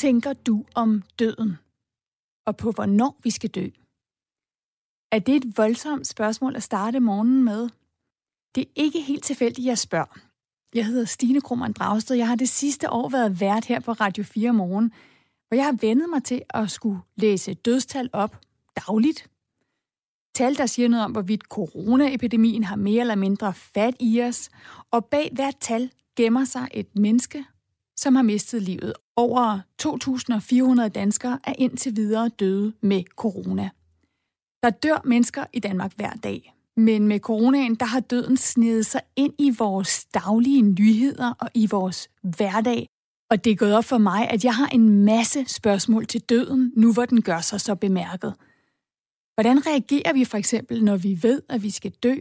[0.00, 1.56] tænker du om døden?
[2.46, 3.68] Og på hvornår vi skal dø?
[5.12, 7.68] Er det et voldsomt spørgsmål at starte morgenen med?
[8.54, 10.18] Det er ikke helt tilfældigt, jeg spørger.
[10.74, 12.16] Jeg hedder Stine Krummernd Dragsted.
[12.16, 14.92] Jeg har det sidste år været vært her på Radio 4 morgen,
[15.48, 18.40] hvor jeg har vendet mig til at skulle læse dødstal op
[18.86, 19.30] dagligt.
[20.34, 24.50] Tal, der siger noget om, hvorvidt coronaepidemien har mere eller mindre fat i os.
[24.90, 27.44] Og bag hvert tal gemmer sig et menneske,
[28.00, 28.92] som har mistet livet.
[29.16, 29.60] Over
[30.82, 33.70] 2.400 danskere er indtil videre døde med corona.
[34.62, 36.54] Der dør mennesker i Danmark hver dag.
[36.76, 41.66] Men med coronaen, der har døden snedet sig ind i vores daglige nyheder og i
[41.66, 42.86] vores hverdag.
[43.30, 46.72] Og det er gået op for mig, at jeg har en masse spørgsmål til døden,
[46.76, 48.34] nu hvor den gør sig så bemærket.
[49.34, 52.14] Hvordan reagerer vi for eksempel, når vi ved, at vi skal dø?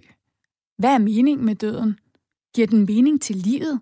[0.78, 2.00] Hvad er meningen med døden?
[2.56, 3.80] Giver den mening til livet?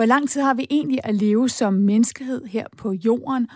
[0.00, 3.48] Hvor lang tid har vi egentlig at leve som menneskehed her på jorden?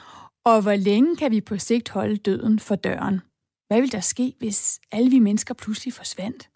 [0.45, 3.21] Og hvor længe kan vi på sigt holde døden for døren?
[3.69, 6.49] Hvad vil der ske, hvis alle vi mennesker pludselig forsvandt?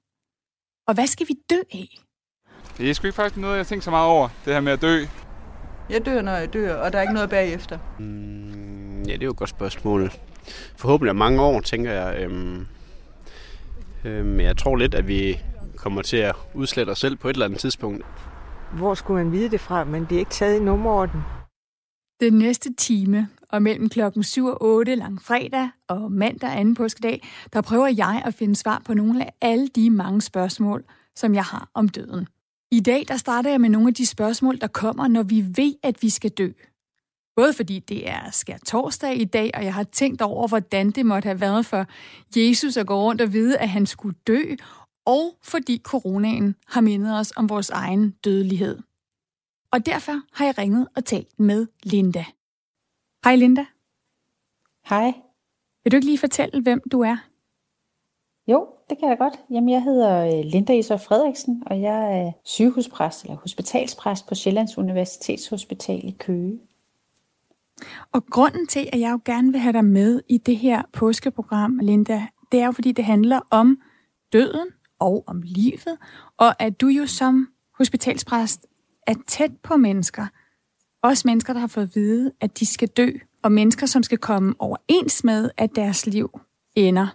[0.89, 1.99] Og hvad skal vi dø af?
[2.79, 4.83] Det er sgu ikke faktisk noget, jeg tænker så meget over, det her med at
[4.83, 5.05] dø.
[5.91, 7.79] Jeg dør, når jeg dør, og der er ikke noget bagefter.
[7.99, 10.13] Mm, ja, det er jo et godt spørgsmål.
[10.77, 12.23] Forhåbentlig mange år, tænker jeg.
[12.23, 12.67] Øhm,
[14.05, 15.41] øhm, jeg tror lidt, at vi
[15.77, 18.05] kommer til at udslette os selv på et eller andet tidspunkt.
[18.73, 21.21] Hvor skulle man vide det fra, men det er ikke taget i nummerorden.
[22.21, 27.29] Den næste time, og mellem klokken 7 og 8 lang fredag og mandag anden påskedag,
[27.53, 30.85] der prøver jeg at finde svar på nogle af alle de mange spørgsmål,
[31.17, 32.29] som jeg har om døden.
[32.71, 35.75] I dag der starter jeg med nogle af de spørgsmål, der kommer, når vi ved,
[35.83, 36.51] at vi skal dø.
[37.37, 41.07] Både fordi det er skær torsdag i dag, og jeg har tænkt over, hvordan det
[41.07, 41.87] måtte have været for
[42.37, 44.43] Jesus at gå rundt og vide, at han skulle dø,
[45.09, 48.79] og fordi coronaen har mindet os om vores egen dødelighed.
[49.71, 52.25] Og derfor har jeg ringet og talt med Linda.
[53.25, 53.67] Hej Linda.
[54.89, 55.13] Hej.
[55.85, 57.17] Vil du ikke lige fortælle, hvem du er?
[58.47, 59.35] Jo, det kan jeg godt.
[59.51, 64.79] Jamen, jeg hedder øh, Linda Isor Frederiksen, og jeg er sygehuspræst eller hospitalspræst på Sjællands
[64.79, 66.61] Universitetshospital i Køge.
[68.13, 71.79] Og grunden til, at jeg jo gerne vil have dig med i det her påskeprogram,
[71.79, 73.81] Linda, det er jo, fordi det handler om
[74.33, 75.99] døden og om livet,
[76.37, 77.49] og at du jo som
[77.79, 78.67] hospitalspræst
[79.07, 80.27] er tæt på mennesker.
[81.03, 83.11] Også mennesker, der har fået at vide, at de skal dø,
[83.43, 86.41] og mennesker, som skal komme overens med, at deres liv
[86.77, 87.07] ender.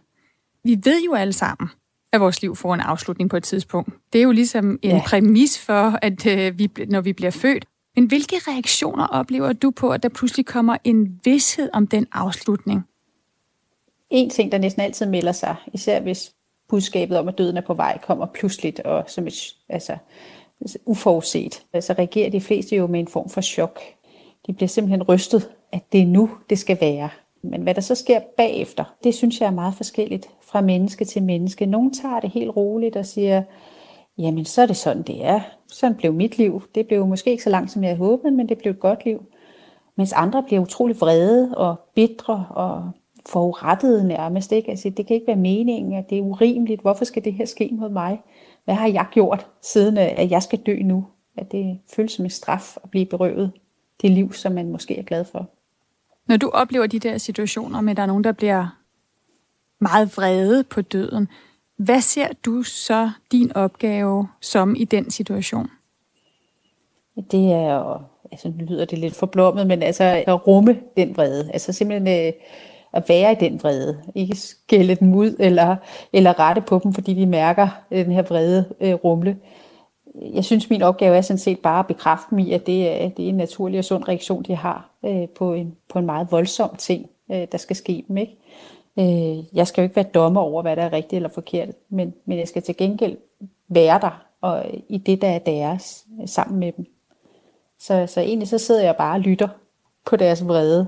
[0.64, 1.70] Vi ved jo alle sammen,
[2.14, 3.94] at vores liv får en afslutning på et tidspunkt.
[4.14, 5.02] Det er jo ligesom en ja.
[5.06, 7.66] præmis for, at øh, vi, når vi bliver født.
[7.96, 12.82] Men hvilke reaktioner oplever du på, at der pludselig kommer en vidshed om den afslutning?
[14.10, 16.34] En ting, der næsten altid melder sig, især hvis
[16.74, 19.98] budskabet om, at døden er på vej, kommer pludseligt og som et, altså,
[20.86, 23.80] uforudset, så reagerer de fleste jo med en form for chok.
[24.48, 27.10] De bliver simpelthen rystet, at det er nu, det skal være.
[27.44, 31.24] Men hvad der så sker bagefter, det synes jeg er meget forskelligt fra menneske til
[31.24, 31.66] menneske.
[31.66, 33.44] Nogle tager det helt roligt og siger,
[34.18, 35.42] jamen så er det sådan, det er.
[35.68, 36.64] Sådan blev mit liv.
[36.76, 39.26] Det blev måske ikke så langt, som jeg håbede, men det blev et godt liv.
[39.98, 42.92] Mens andre bliver utrolig vrede og bitre og
[43.30, 44.52] forurettede nærmest.
[44.52, 44.70] Ikke?
[44.70, 46.82] Altså, det kan ikke være meningen, at det er urimeligt.
[46.82, 48.22] Hvorfor skal det her ske mod mig?
[48.66, 51.06] Hvad har jeg gjort, siden at jeg skal dø nu?
[51.38, 53.52] At det føles som en straf at blive berøvet
[54.02, 55.50] det liv, som man måske er glad for.
[56.28, 58.80] Når du oplever de der situationer med, at der er nogen, der bliver
[59.80, 61.28] meget vrede på døden,
[61.78, 65.70] hvad ser du så din opgave som i den situation?
[67.32, 68.00] Det er jo,
[68.32, 71.52] altså nu lyder det lidt forblommet, men altså at rumme den vrede.
[71.52, 72.34] Altså simpelthen øh,
[72.94, 73.98] at være i den vrede.
[74.16, 75.76] Ikke skælde dem ud eller,
[76.14, 79.38] eller rette på dem, fordi de mærker øh, den her vrede øh, rumle.
[80.22, 83.10] Jeg synes, min opgave er sådan set bare at bekræfte dem i, at det er,
[83.10, 86.28] det er en naturlig og sund reaktion, de har øh, på, en, på en meget
[86.32, 88.18] voldsom ting, øh, der skal ske dem.
[88.18, 88.38] Ikke?
[89.00, 92.14] Øh, jeg skal jo ikke være dommer over, hvad der er rigtigt eller forkert, men,
[92.26, 93.18] men jeg skal til gengæld
[93.70, 96.86] være der og øh, i det, der er deres, øh, sammen med dem.
[97.80, 99.48] Så, så egentlig så sidder jeg bare og lytter
[100.06, 100.88] på deres vrede,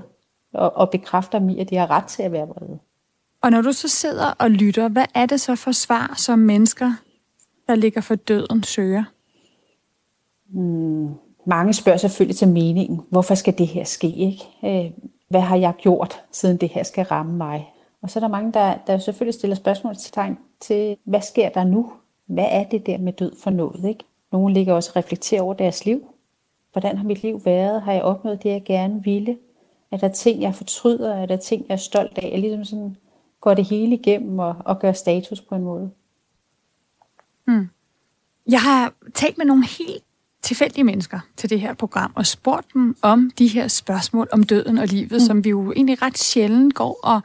[0.56, 2.78] og, og bekræfter dem i, at de har ret til at være vrede.
[3.40, 6.92] Og når du så sidder og lytter, hvad er det så for svar, som mennesker,
[7.66, 9.04] der ligger for døden, søger?
[10.48, 11.14] Hmm,
[11.46, 13.00] mange spørger selvfølgelig til meningen.
[13.10, 14.08] Hvorfor skal det her ske?
[14.08, 14.44] Ikke?
[14.64, 14.90] Øh,
[15.28, 17.72] hvad har jeg gjort, siden det her skal ramme mig?
[18.02, 21.48] Og så er der mange, der, der selvfølgelig stiller spørgsmål til tegn til, hvad sker
[21.48, 21.92] der nu?
[22.26, 23.84] Hvad er det der med død for noget?
[23.88, 24.04] Ikke?
[24.32, 26.08] Nogle ligger også og reflekterer over deres liv.
[26.72, 27.82] Hvordan har mit liv været?
[27.82, 29.38] Har jeg opnået det, jeg gerne ville?
[29.90, 31.14] Er der ting, jeg fortryder?
[31.14, 32.30] Er der ting, jeg er stolt af?
[32.32, 32.96] Jeg ligesom sådan
[33.40, 35.90] går det hele igennem og, og gør status på en måde.
[37.46, 37.68] Mm.
[38.48, 40.04] Jeg har talt med nogle helt
[40.42, 44.78] tilfældige mennesker til det her program og spurgt dem om de her spørgsmål om døden
[44.78, 45.20] og livet, mm.
[45.20, 47.20] som vi jo egentlig ret sjældent går og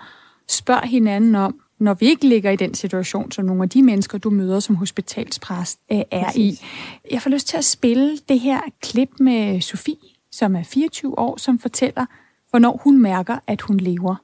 [0.48, 4.18] spørger hinanden om, når vi ikke ligger i den situation, som nogle af de mennesker,
[4.18, 6.62] du møder som hospitalspræst, er Præcis.
[6.62, 6.66] i.
[7.12, 9.96] Jeg får lyst til at spille det her klip med Sofie,
[10.32, 12.06] som er 24 år, som fortæller,
[12.52, 14.16] hvornår hun mærker, at hun lever.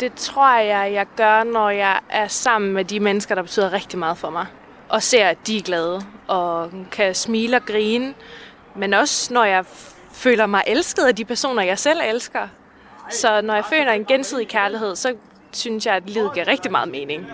[0.00, 3.98] Det tror jeg, jeg gør, når jeg er sammen med de mennesker, der betyder rigtig
[3.98, 4.46] meget for mig.
[4.88, 8.14] Og ser, at de er glade og kan smile og grine.
[8.76, 9.64] Men også når jeg
[10.12, 12.48] føler mig elsket af de personer, jeg selv elsker.
[13.10, 15.14] Så når jeg føler en gensidig kærlighed, så
[15.52, 17.26] synes jeg, at livet giver rigtig meget mening.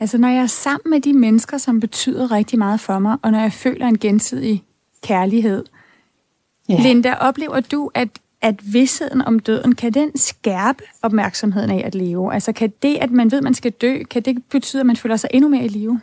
[0.00, 3.30] Altså når jeg er sammen med de mennesker, som betyder rigtig meget for mig, og
[3.30, 4.64] når jeg føler en gensidig
[5.02, 5.64] kærlighed.
[6.68, 6.76] Ja.
[6.80, 8.08] Linda, oplever du, at,
[8.42, 12.34] at vidsheden om døden, kan den skærpe opmærksomheden af at leve?
[12.34, 14.96] Altså kan det, at man ved, at man skal dø, kan det betyde, at man
[14.96, 16.00] føler sig endnu mere i live?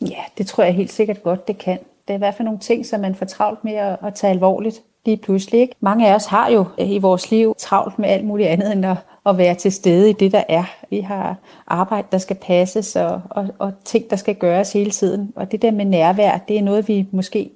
[0.00, 1.78] Ja, det tror jeg helt sikkert godt, det kan.
[1.78, 4.30] Det er i hvert fald nogle ting, som man får travlt med at, at tage
[4.30, 5.60] alvorligt lige pludselig.
[5.60, 5.74] Ikke?
[5.80, 8.86] Mange af os har jo øh, i vores liv travlt med alt muligt andet end
[8.86, 8.96] at,
[9.26, 10.64] at være til stede i det, der er.
[10.90, 15.32] Vi har arbejde, der skal passes, og, og, og ting, der skal gøres hele tiden.
[15.36, 17.50] Og det der med nærvær, det er noget, vi måske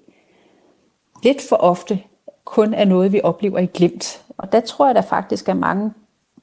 [1.22, 2.00] lidt for ofte
[2.44, 4.22] kun er noget, vi oplever i glimt.
[4.38, 5.92] Og der tror jeg, der faktisk er mange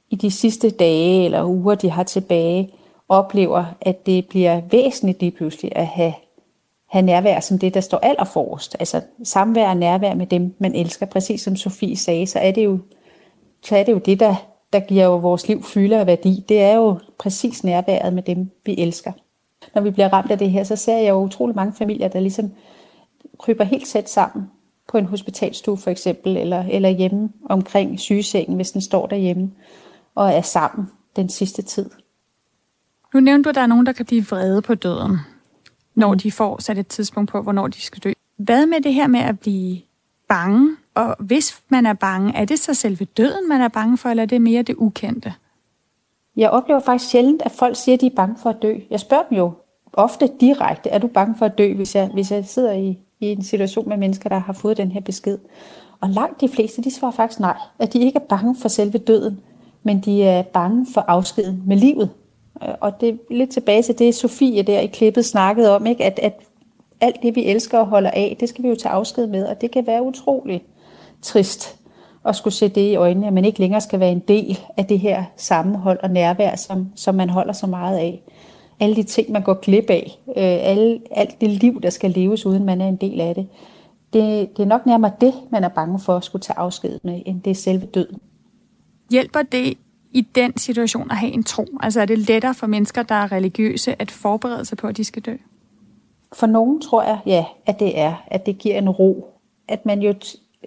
[0.10, 2.74] i de sidste dage eller uger, de har tilbage,
[3.10, 6.14] oplever, at det bliver væsentligt lige pludselig at have,
[6.90, 8.76] have nærvær som det, der står allerforrest.
[8.80, 11.06] Altså samvær og nærvær med dem, man elsker.
[11.06, 12.80] Præcis som Sofie sagde, så er det jo,
[13.64, 14.36] så er det, jo det, der
[14.74, 18.52] der giver jo vores liv fylde og værdi, det er jo præcis nærværet med dem,
[18.66, 19.12] vi elsker.
[19.76, 22.20] Når vi bliver ramt af det her, så ser jeg jo utrolig mange familier, der
[22.20, 22.52] ligesom
[23.38, 24.50] kryber helt tæt sammen
[24.92, 29.52] på en hospitalstue for eksempel, eller, eller hjemme omkring sygesengen, hvis den står derhjemme,
[30.16, 31.90] og er sammen den sidste tid.
[33.14, 35.18] Nu nævnte du, at der er nogen, der kan blive vrede på døden,
[35.96, 36.20] når mm.
[36.20, 38.14] de får sat et tidspunkt på, hvornår de skal dø.
[38.38, 39.82] Hvad med det her med at blive
[40.30, 44.10] bange og hvis man er bange, er det så selve døden, man er bange for,
[44.10, 45.34] eller er det mere det ukendte?
[46.36, 48.76] Jeg oplever faktisk sjældent, at folk siger, at de er bange for at dø.
[48.90, 49.52] Jeg spørger dem jo
[49.94, 53.32] ofte direkte, er du bange for at dø, hvis jeg, hvis jeg sidder i, i
[53.32, 55.38] en situation med mennesker, der har fået den her besked.
[56.02, 58.98] Og langt de fleste, de svarer faktisk nej, at de ikke er bange for selve
[58.98, 59.40] døden,
[59.84, 62.10] men de er bange for afskeden med livet.
[62.64, 66.06] Øh, og det er lidt tilbage til det, Sofie der i klippet snakkede om, ikke?
[66.06, 66.40] At, at
[67.02, 69.62] alt det, vi elsker og holder af, det skal vi jo tage afsked med, og
[69.62, 70.64] det kan være utrolig
[71.22, 71.82] trist
[72.26, 74.86] at skulle se det i øjnene, at man ikke længere skal være en del af
[74.86, 78.22] det her sammenhold og nærvær, som, som man holder så meget af.
[78.82, 82.46] Alle de ting, man går glip af, øh, alle, alt det liv, der skal leves,
[82.46, 83.48] uden man er en del af det.
[84.14, 84.58] det.
[84.58, 87.42] Det er nok nærmere det, man er bange for at skulle tage afsked med, end
[87.42, 88.20] det er selve døden.
[89.12, 89.78] Hjælper det
[90.12, 91.66] i den situation at have en tro?
[91.80, 95.04] Altså er det lettere for mennesker, der er religiøse, at forberede sig på, at de
[95.04, 95.36] skal dø?
[96.34, 99.28] For nogen tror jeg, ja, at det er, at det giver en ro.
[99.68, 100.14] At man jo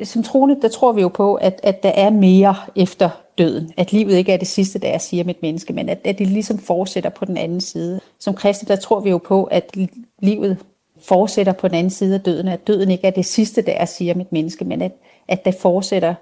[0.02, 3.73] som troende, der tror vi jo på, at, at der er mere efter døden.
[3.76, 6.19] At livet ikke er det sidste, der er, siger med et menneske, men at, at
[6.19, 8.00] det ligesom fortsætter på den anden side.
[8.19, 9.76] Som kristne, der tror vi jo på, at
[10.19, 10.58] livet
[11.02, 13.84] fortsætter på den anden side af døden, at døden ikke er det sidste, der er,
[13.84, 14.93] siger mit menneske, men at,
[15.29, 16.15] at der fortsætter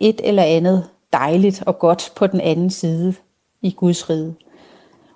[0.00, 3.14] et eller andet dejligt og godt på den anden side
[3.62, 4.34] i Guds rige.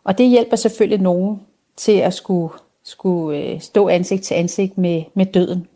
[0.05, 1.41] Og det hjælper selvfølgelig nogen
[1.77, 2.55] til at skulle,
[2.85, 5.67] skulle øh, stå ansigt til ansigt med, med døden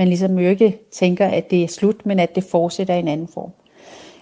[0.00, 3.08] man ligesom jo ikke tænker, at det er slut, men at det fortsætter i en
[3.08, 3.50] anden form.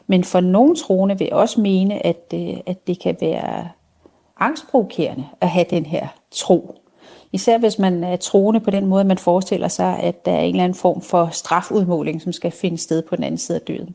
[0.06, 3.68] Men for nogle troende vil jeg også mene, at, det, at det kan være
[4.40, 6.74] angstprovokerende at have den her tro.
[7.32, 10.54] Især hvis man er troende på den måde, man forestiller sig, at der er en
[10.54, 13.94] eller anden form for strafudmåling, som skal finde sted på den anden side af døden.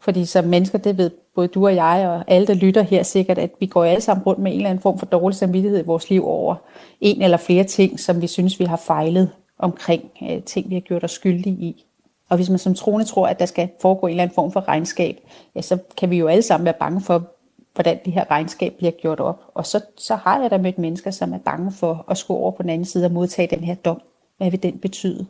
[0.00, 3.38] Fordi som mennesker, det ved både du og jeg og alle, der lytter her sikkert,
[3.38, 5.86] at vi går alle sammen rundt med en eller anden form for dårlig samvittighed i
[5.86, 6.54] vores liv over
[7.00, 10.80] en eller flere ting, som vi synes, vi har fejlet omkring øh, ting, vi har
[10.80, 11.84] gjort os skyldige i.
[12.28, 14.68] Og hvis man som troende tror, at der skal foregå en eller anden form for
[14.68, 15.20] regnskab,
[15.54, 17.28] ja, så kan vi jo alle sammen være bange for,
[17.74, 19.42] hvordan det her regnskab bliver gjort op.
[19.54, 22.50] Og så, så har jeg da mødt mennesker, som er bange for at skulle over
[22.50, 24.00] på den anden side og modtage den her dom.
[24.36, 25.26] Hvad vil den betyde?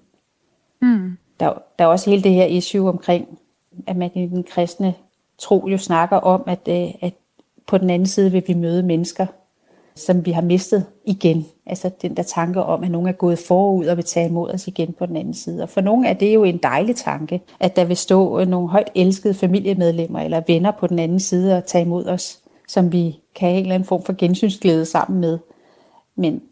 [0.82, 1.16] Mm.
[1.40, 3.38] Der, der er også hele det her issue omkring,
[3.86, 4.94] at man i den kristne
[5.38, 7.14] tro jo snakker om, at, øh, at
[7.66, 9.26] på den anden side vil vi møde mennesker,
[9.98, 11.46] som vi har mistet igen.
[11.66, 14.68] Altså den der tanke om, at nogen er gået forud og vil tage imod os
[14.68, 15.62] igen på den anden side.
[15.62, 18.90] Og for nogle er det jo en dejlig tanke, at der vil stå nogle højt
[18.94, 22.38] elskede familiemedlemmer eller venner på den anden side og tage imod os,
[22.68, 25.38] som vi kan have en eller anden form for gensynsglæde sammen med.
[26.16, 26.42] Men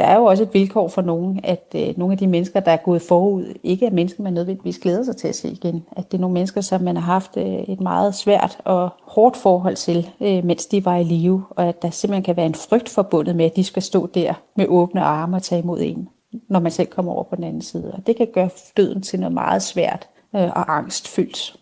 [0.00, 2.72] der er jo også et vilkår for nogen, at øh, nogle af de mennesker, der
[2.72, 5.84] er gået forud, ikke er mennesker, man nødvendigvis glæder sig til at se igen.
[5.96, 9.36] At det er nogle mennesker, som man har haft øh, et meget svært og hårdt
[9.36, 12.54] forhold til, øh, mens de var i live, og at der simpelthen kan være en
[12.54, 16.08] frygt forbundet med, at de skal stå der med åbne arme og tage imod en.
[16.48, 17.92] når man selv kommer over på den anden side.
[17.92, 21.56] Og det kan gøre døden til noget meget svært øh, og angstfyldt.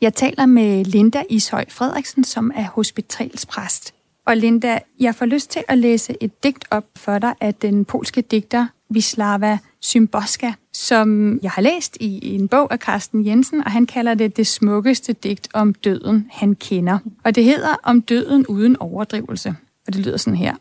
[0.00, 3.95] Jeg taler med Linda Ishøj Frederiksen, som er hospitalspræst.
[4.26, 7.84] Og Linda, jeg får lyst til at læse et digt op for dig af den
[7.84, 13.70] polske digter Wisława Szymborska, som jeg har læst i en bog af Carsten Jensen, og
[13.70, 16.98] han kalder det det smukkeste digt om døden, han kender.
[17.24, 19.54] Og det hedder Om døden uden overdrivelse.
[19.86, 20.54] Og det lyder sådan her.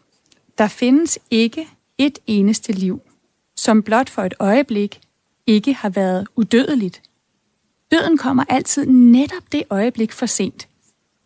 [0.57, 1.67] Der findes ikke
[1.97, 3.01] et eneste liv,
[3.55, 4.99] som blot for et øjeblik
[5.47, 7.01] ikke har været udødeligt.
[7.91, 10.67] Døden kommer altid netop det øjeblik for sent.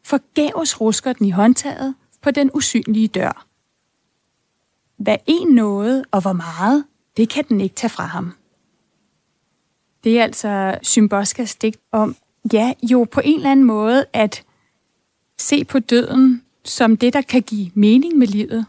[0.06, 3.46] Forgæves rusker den i håndtaget på den usynlige dør.
[4.98, 6.86] Hvad en nåede og hvor meget,
[7.18, 8.34] det kan den ikke tage fra ham.
[10.04, 12.16] Det er altså Symboskas digt om,
[12.54, 14.44] ja, jo på en eller anden måde at
[15.38, 18.66] se på døden som det, der kan give mening med livet.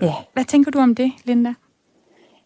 [0.00, 0.14] Ja.
[0.32, 1.54] Hvad tænker du om det, Linda?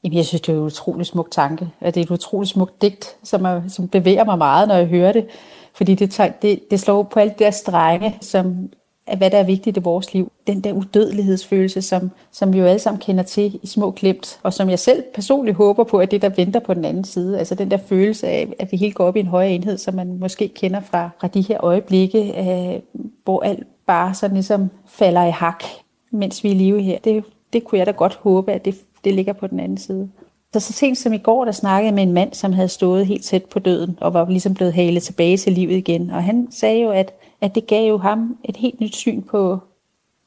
[0.05, 1.71] Jamen, jeg synes, det er en utrolig smuk tanke.
[1.81, 4.87] At det er et utroligt smukt digt, som, er, som bevæger mig meget, når jeg
[4.87, 5.27] hører det.
[5.75, 8.69] Fordi det, det, det slår på alt det der strenge, som
[9.09, 10.33] af hvad der er vigtigt i vores liv.
[10.47, 14.53] Den der udødelighedsfølelse, som, som vi jo alle sammen kender til i små klemt, og
[14.53, 17.55] som jeg selv personligt håber på, at det, der venter på den anden side, altså
[17.55, 20.19] den der følelse af, at vi helt går op i en højere enhed, som man
[20.19, 22.81] måske kender fra, fra de her øjeblikke, øh,
[23.25, 25.65] hvor alt bare sådan ligesom falder i hak,
[26.11, 26.99] mens vi er i live her.
[27.05, 28.75] Det, det kunne jeg da godt håbe, at det,
[29.05, 30.09] det ligger på den anden side.
[30.53, 33.07] Så så sent som i går, der snakkede jeg med en mand, som havde stået
[33.07, 36.11] helt tæt på døden, og var ligesom blevet halet tilbage til livet igen.
[36.11, 39.59] Og han sagde jo, at at det gav jo ham et helt nyt syn på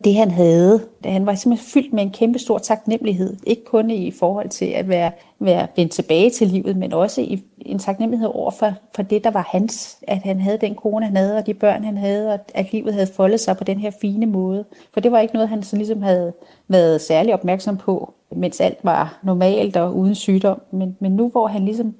[0.03, 0.87] det, han havde.
[1.05, 3.37] Han var simpelthen fyldt med en kæmpe stor taknemmelighed.
[3.43, 7.43] Ikke kun i forhold til at være, være vendt tilbage til livet, men også i
[7.59, 9.97] en taknemmelighed over for, for det, der var hans.
[10.07, 12.93] At han havde den kone, han havde, og de børn, han havde, og at livet
[12.93, 14.65] havde foldet sig på den her fine måde.
[14.93, 16.33] For det var ikke noget, han så ligesom havde
[16.67, 20.61] været særlig opmærksom på, mens alt var normalt og uden sygdom.
[20.71, 21.95] Men, men nu, hvor han ligesom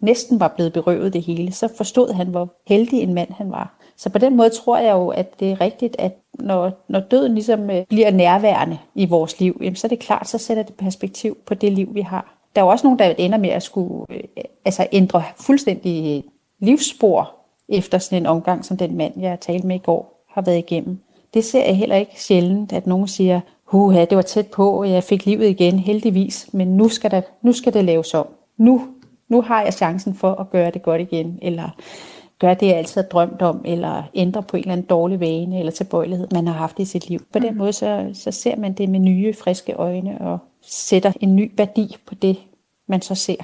[0.00, 3.83] næsten var blevet berøvet det hele, så forstod han, hvor heldig en mand han var.
[3.96, 7.34] Så på den måde tror jeg jo, at det er rigtigt, at når, når døden
[7.34, 10.74] ligesom øh, bliver nærværende i vores liv, jamen, så er det klart, så sætter det
[10.74, 12.34] perspektiv på det liv, vi har.
[12.54, 16.30] Der er jo også nogen, der ender med at skulle øh, altså ændre fuldstændig øh,
[16.66, 17.34] livsspor
[17.68, 20.98] efter sådan en omgang, som den mand, jeg talte med i går, har været igennem.
[21.34, 24.90] Det ser jeg heller ikke sjældent, at nogen siger, Huha, det var tæt på, og
[24.90, 28.26] jeg fik livet igen, heldigvis, men nu skal, der, nu skal det laves om.
[28.56, 28.86] Nu,
[29.28, 31.68] nu har jeg chancen for at gøre det godt igen, eller
[32.44, 35.58] gøre det, jeg altid har drømt om, eller ændre på en eller anden dårlig vane
[35.58, 37.20] eller tilbøjelighed, man har haft i sit liv.
[37.32, 37.58] På den mm.
[37.58, 41.96] måde, så, så ser man det med nye, friske øjne og sætter en ny værdi
[42.06, 42.36] på det,
[42.88, 43.36] man så ser.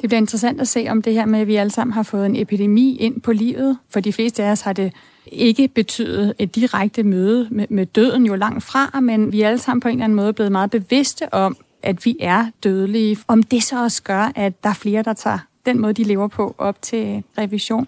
[0.00, 2.26] Det bliver interessant at se om det her med, at vi alle sammen har fået
[2.26, 3.78] en epidemi ind på livet.
[3.90, 4.92] For de fleste af os har det
[5.26, 9.58] ikke betydet et direkte møde med, med døden jo langt fra, men vi er alle
[9.58, 13.18] sammen på en eller anden måde blevet meget bevidste om, at vi er dødelige.
[13.28, 16.28] Om det så også gør, at der er flere, der tager den måde, de lever
[16.28, 17.86] på, op til revision.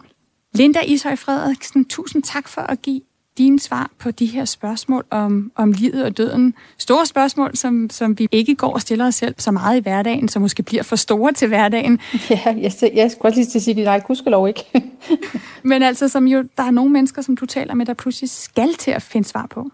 [0.54, 3.00] Linda Ishøj Frederiksen, tusind tak for at give
[3.38, 6.54] dine svar på de her spørgsmål om, om livet og døden.
[6.78, 10.28] Store spørgsmål, som, som vi ikke går og stiller os selv så meget i hverdagen,
[10.28, 12.00] som måske bliver for store til hverdagen.
[12.30, 14.64] Ja, jeg, jeg skulle også lige til at sige, nej, lov ikke.
[15.62, 18.75] Men altså, som jo, der er nogle mennesker, som du taler med, der pludselig skal
[18.75, 19.71] til at finde svar på.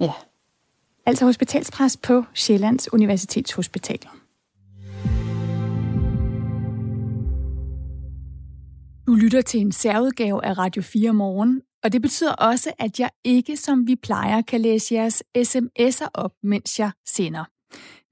[0.00, 0.12] Ja.
[1.06, 3.98] Altså hospitalspræst på Sjællands Universitetshospital.
[9.06, 13.10] Du lytter til en særudgave af Radio 4 Morgen, og det betyder også, at jeg
[13.24, 17.44] ikke, som vi plejer, kan læse jeres sms'er op, mens jeg sender.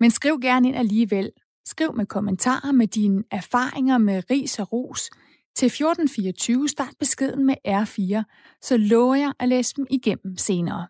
[0.00, 1.30] Men skriv gerne ind alligevel.
[1.66, 5.10] Skriv med kommentarer med dine erfaringer med ris og ros.
[5.56, 8.22] Til 1424 start beskeden med R4,
[8.62, 10.86] så lover jeg at læse dem igennem senere.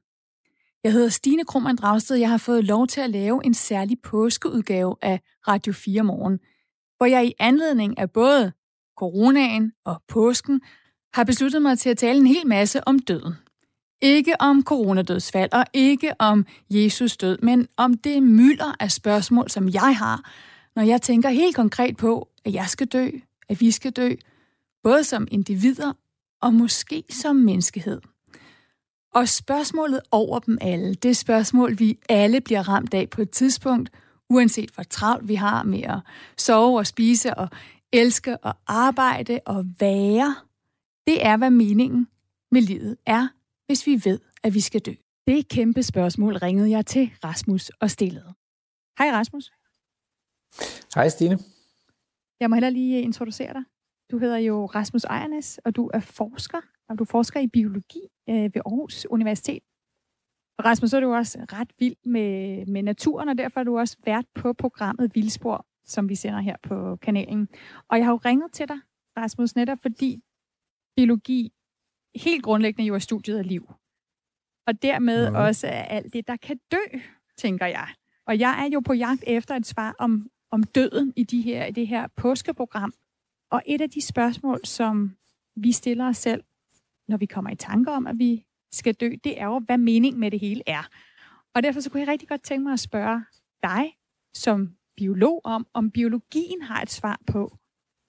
[0.85, 2.17] Jeg hedder Stine Krummernd Dragsted.
[2.17, 6.39] Jeg har fået lov til at lave en særlig påskeudgave af Radio 4 Morgen,
[6.97, 8.53] hvor jeg i anledning af både
[8.97, 10.61] coronaen og påsken,
[11.15, 13.35] har besluttet mig til at tale en hel masse om døden.
[14.03, 19.69] Ikke om coronadødsfald og ikke om Jesus død, men om det mylder af spørgsmål, som
[19.69, 20.31] jeg har,
[20.77, 23.09] når jeg tænker helt konkret på, at jeg skal dø,
[23.49, 24.11] at vi skal dø,
[24.83, 25.93] både som individer
[26.43, 28.01] og måske som menneskehed.
[29.15, 33.91] Og spørgsmålet over dem alle, det spørgsmål, vi alle bliver ramt af på et tidspunkt,
[34.31, 35.99] uanset hvor travlt vi har med at
[36.39, 37.49] sove og spise og
[37.95, 40.37] elske og arbejde og være,
[41.07, 42.09] det er, hvad meningen
[42.51, 43.29] med livet er,
[43.67, 44.93] hvis vi ved, at vi skal dø.
[45.27, 48.35] Det kæmpe spørgsmål ringede jeg til Rasmus og stillede.
[48.99, 49.53] Hej Rasmus.
[50.95, 51.39] Hej Stine.
[52.41, 53.65] Jeg må heller lige introducere dig.
[54.11, 58.43] Du hedder jo Rasmus Ejernes, og du er forsker, og du forsker i biologi øh,
[58.55, 59.63] ved Aarhus Universitet.
[60.65, 63.97] Rasmus, så er du også ret vild med, med naturen, og derfor er du også
[64.05, 67.49] vært på programmet Vildspor, som vi sender her på kanalen.
[67.89, 68.79] Og jeg har jo ringet til dig,
[69.17, 70.23] Rasmus, netop fordi
[70.97, 71.53] biologi
[72.17, 73.73] helt grundlæggende jo er studiet af liv.
[74.67, 75.37] Og dermed mm.
[75.37, 76.99] også af alt det, der kan dø,
[77.39, 77.89] tænker jeg.
[78.27, 81.67] Og jeg er jo på jagt efter et svar om, om døden i, de her,
[81.67, 82.93] i det her påskeprogram.
[83.51, 85.17] Og et af de spørgsmål, som
[85.57, 86.45] vi stiller os selv,
[87.09, 90.19] når vi kommer i tanke om, at vi skal dø, det er jo, hvad mening
[90.19, 90.89] med det hele er.
[91.55, 93.25] Og derfor så kunne jeg rigtig godt tænke mig at spørge
[93.63, 93.97] dig
[94.35, 97.57] som biolog om, om biologien har et svar på,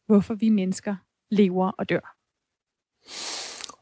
[0.08, 0.96] hvorfor vi mennesker
[1.32, 2.16] lever og dør.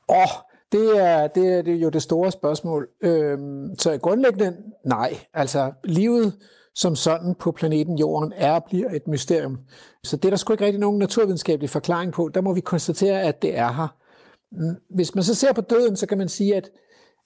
[0.09, 2.89] Åh, oh, det er, det er det er jo det store spørgsmål.
[3.01, 5.19] Øhm, så grundlæggende nej.
[5.33, 6.33] Altså livet
[6.75, 9.59] som sådan på planeten Jorden er og bliver et mysterium.
[10.03, 12.29] Så det er der sgu ikke rigtig nogen naturvidenskabelig forklaring på.
[12.33, 13.97] Der må vi konstatere, at det er her.
[14.51, 16.69] Mm, hvis man så ser på døden, så kan man sige, at,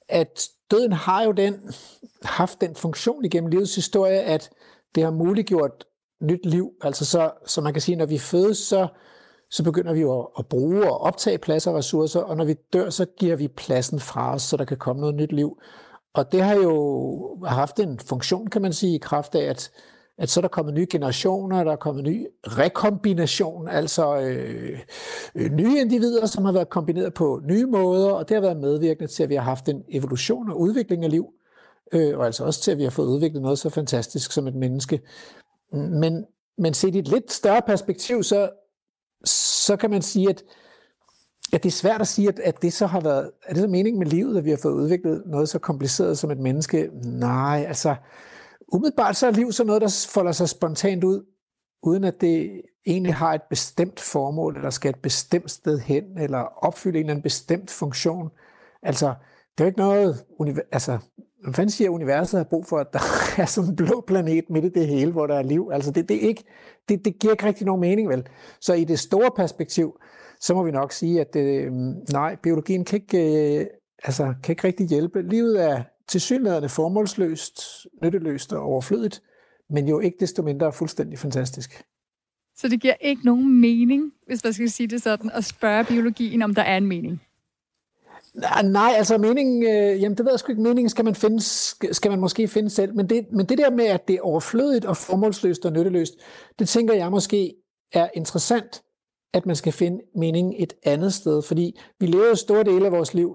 [0.10, 1.74] at døden har jo den,
[2.24, 4.50] haft den funktion igennem livets historie, at
[4.96, 5.86] det har muliggjort
[6.22, 6.72] nyt liv.
[6.82, 8.88] Altså så, så man kan sige, når vi fødes, så,
[9.52, 12.56] så begynder vi jo at, at bruge og optage plads og ressourcer, og når vi
[12.74, 15.58] dør, så giver vi pladsen fra os, så der kan komme noget nyt liv.
[16.14, 19.72] Og det har jo haft en funktion, kan man sige, i kraft af, at,
[20.18, 24.80] at så er der kommet nye generationer, der er kommet ny rekombination, altså øh,
[25.36, 29.12] øh, nye individer, som har været kombineret på nye måder, og det har været medvirkende
[29.12, 31.26] til, at vi har haft en evolution og udvikling af liv,
[31.92, 34.56] øh, og altså også til, at vi har fået udviklet noget så fantastisk som et
[34.56, 35.02] menneske.
[35.74, 36.26] Men,
[36.58, 38.50] men set i et lidt større perspektiv, så,
[39.26, 40.44] så kan man sige, at
[41.54, 43.32] at det er svært at sige, at, at det så har været...
[43.46, 46.32] Er det så meningen med livet, at vi har fået udviklet noget så kompliceret som
[46.32, 46.90] et menneske?
[47.04, 47.96] Nej, altså...
[48.74, 51.26] Umiddelbart så er liv så noget, der folder sig spontant ud,
[51.84, 56.38] uden at det egentlig har et bestemt formål, eller skal et bestemt sted hen, eller
[56.38, 58.30] opfylde en eller anden bestemt funktion.
[58.84, 59.08] Altså,
[59.58, 60.24] det er jo ikke noget...
[60.72, 60.98] Altså,
[61.44, 63.00] man fanden siger, at universet har brug for, at der
[63.42, 65.70] er sådan en blå planet midt i det hele, hvor der er liv.
[65.74, 66.44] Altså, det, det, er ikke,
[66.90, 68.28] det, det giver ikke rigtig nogen mening, vel?
[68.62, 70.00] Så i det store perspektiv,
[70.40, 71.72] så må vi nok sige, at øh,
[72.12, 73.66] nej, biologien kan ikke, øh,
[74.04, 75.22] altså, kan ikke rigtig hjælpe.
[75.22, 79.22] Livet er tilsyneladende formålsløst, nytteløst og overflødigt,
[79.70, 81.84] men jo ikke desto mindre fuldstændig fantastisk.
[82.56, 86.42] Så det giver ikke nogen mening, hvis man skal sige det sådan, at spørge biologien,
[86.42, 87.22] om der er en mening?
[88.44, 91.40] Ah, nej, altså meningen, øh, jamen det ved jeg sgu ikke, meningen skal man, finde,
[91.94, 94.86] skal man måske finde selv, men det, men det der med, at det er overflødigt
[94.86, 96.14] og formålsløst og nytteløst,
[96.60, 97.54] det tænker jeg måske
[97.94, 98.84] er interessant,
[99.34, 102.92] at man skal finde mening et andet sted, fordi vi lever jo store dele af
[102.92, 103.30] vores liv,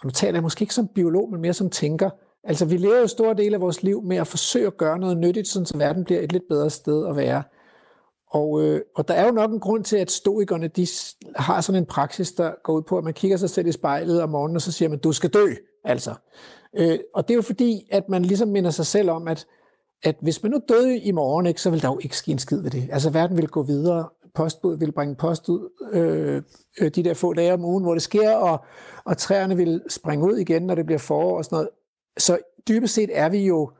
[0.00, 2.10] og nu taler jeg måske ikke som biolog, men mere som tænker,
[2.44, 5.16] altså vi lever jo store dele af vores liv med at forsøge at gøre noget
[5.18, 7.42] nyttigt, sådan så verden bliver et lidt bedre sted at være.
[8.30, 10.86] Og, øh, og der er jo nok en grund til, at stoikerne de
[11.36, 14.22] har sådan en praksis, der går ud på, at man kigger sig selv i spejlet
[14.22, 16.14] om morgenen, og så siger man, du skal dø, altså.
[16.76, 19.46] Øh, og det er jo fordi, at man ligesom minder sig selv om, at,
[20.02, 22.38] at hvis man nu døde i morgen, ikke, så vil der jo ikke ske en
[22.38, 22.88] skid ved det.
[22.92, 26.42] Altså verden vil gå videre, postbud vil bringe post ud øh,
[26.80, 28.64] øh, de der få dage om ugen, hvor det sker, og,
[29.04, 31.68] og træerne vil springe ud igen, når det bliver forår og sådan noget.
[32.18, 32.38] Så
[32.68, 33.70] dybest set er vi jo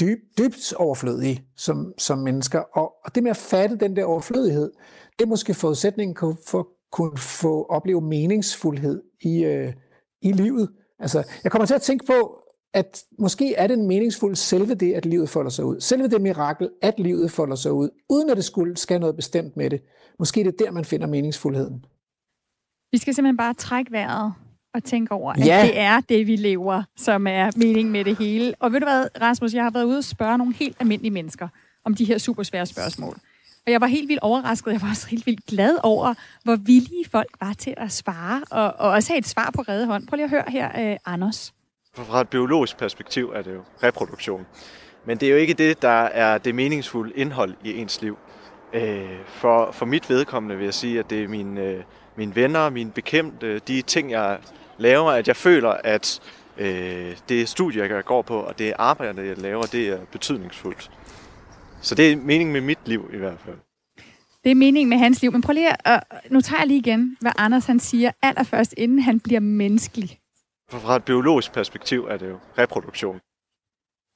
[0.00, 4.72] dyb, dybt overflødige som, som mennesker, og, og det med at fatte den der overflødighed,
[5.18, 9.72] det er måske forudsætningen for at kunne få opleve meningsfuldhed i, øh,
[10.22, 10.68] i livet.
[10.98, 12.38] Altså, jeg kommer til at tænke på,
[12.74, 15.80] at måske er det en meningsfuld selve det, at livet folder sig ud.
[15.80, 19.56] Selve det mirakel, at livet folder sig ud, uden at det skulle skal noget bestemt
[19.56, 19.82] med det.
[20.18, 21.84] Måske er det der, man finder meningsfuldheden.
[22.92, 24.32] Vi skal simpelthen bare trække vejret
[24.74, 25.62] og tænke over, at ja.
[25.62, 28.54] det er det, vi lever, som er meningen med det hele.
[28.60, 31.48] Og ved du hvad, Rasmus, jeg har været ude og spørge nogle helt almindelige mennesker
[31.84, 33.16] om de her super svære spørgsmål.
[33.66, 34.72] Og jeg var helt vildt overrasket.
[34.72, 38.74] Jeg var også helt vildt glad over, hvor villige folk var til at svare, og,
[38.78, 40.06] og også have et svar på redde hånd.
[40.06, 41.54] Prøv lige at høre her, uh, Anders.
[41.94, 44.46] Fra et biologisk perspektiv er det jo reproduktion.
[45.06, 48.18] Men det er jo ikke det, der er det meningsfulde indhold i ens liv.
[48.72, 51.82] Øh, for, for mit vedkommende vil jeg sige, at det er mine, øh,
[52.16, 54.38] mine venner, mine bekendte, de ting, jeg
[54.82, 56.20] laver, at jeg føler, at
[56.58, 60.90] øh, det studie, jeg går på, og det arbejde, jeg laver, det er betydningsfuldt.
[61.82, 63.56] Så det er meningen med mit liv i hvert fald.
[64.44, 65.32] Det er meningen med hans liv.
[65.32, 68.98] Men prøv lige at, nu tager jeg lige igen, hvad Anders han siger allerførst, inden
[68.98, 70.18] han bliver menneskelig.
[70.70, 73.20] Fra et biologisk perspektiv er det jo reproduktion.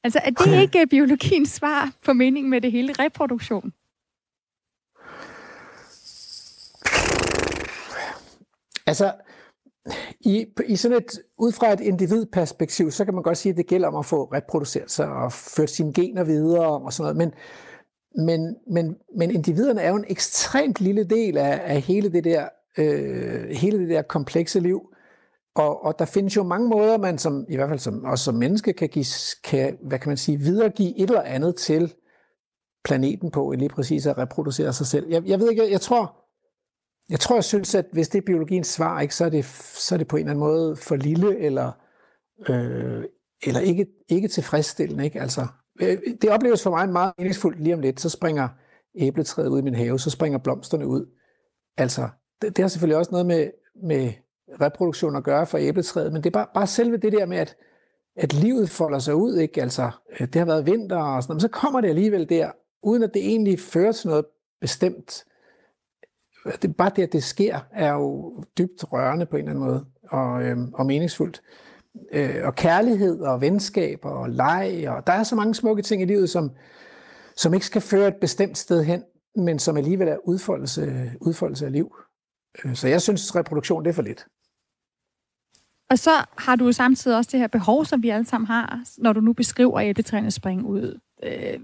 [0.05, 3.72] Altså, er det ikke biologiens svar på meningen med det hele reproduktion?
[8.87, 9.12] Altså,
[10.20, 13.66] i, i sådan et, ud fra et individperspektiv, så kan man godt sige, at det
[13.66, 17.16] gælder om at få reproduceret sig og ført sine gener videre og sådan noget.
[17.16, 17.33] Men,
[18.27, 22.49] men, men, men individerne er jo en ekstremt lille del af, af hele, det der,
[22.79, 24.81] øh, hele det der komplekse liv.
[25.55, 28.35] Og, og der findes jo mange måder, man som, i hvert fald som, også som
[28.35, 29.05] menneske kan, give,
[29.44, 31.94] kan, hvad kan man sige, videregive et eller andet til
[32.85, 35.09] planeten på, end lige præcis at reproducere sig selv.
[35.09, 36.25] Jeg, jeg ved ikke, jeg, jeg tror,
[37.10, 39.94] jeg tror, jeg synes, at hvis det er biologiens svar, ikke, så, er det, så
[39.94, 41.72] er det på en eller anden måde for lille, eller,
[42.48, 43.04] øh,
[43.46, 45.04] eller ikke, ikke tilfredsstillende.
[45.04, 45.20] Ikke?
[45.20, 45.46] Altså,
[45.80, 48.00] øh, det opleves for mig meget meningsfuldt lige om lidt.
[48.00, 48.48] Så springer
[48.94, 51.06] æbletræet ud i min have, så springer blomsterne ud.
[51.76, 52.08] Altså,
[52.42, 53.50] det, det har selvfølgelig også noget med,
[53.82, 54.12] med
[54.60, 57.56] reproduktion at gøre for æbletræet, men det er bare, bare selve det der med, at,
[58.16, 59.62] at livet folder sig ud, ikke?
[59.62, 59.90] Altså,
[60.20, 62.50] øh, det har været vinter og sådan noget, men så kommer det alligevel der,
[62.82, 64.24] uden at det egentlig fører til noget
[64.60, 65.24] bestemt.
[66.62, 69.87] Det, bare det, at det sker, er jo dybt rørende på en eller anden måde,
[70.09, 71.42] og, øh, og meningsfuldt.
[72.12, 76.04] Øh, og kærlighed og venskab og leg, og der er så mange smukke ting i
[76.04, 76.50] livet, som,
[77.37, 79.02] som ikke skal føre et bestemt sted hen,
[79.37, 81.96] men som alligevel er udfoldelse, udfoldelse af liv.
[82.64, 84.26] Øh, så jeg synes, reproduktion det er for lidt.
[85.90, 89.12] Og så har du samtidig også det her behov, som vi alle sammen har, når
[89.12, 91.00] du nu beskriver æbletræerne springe ud.
[91.22, 91.61] Øh,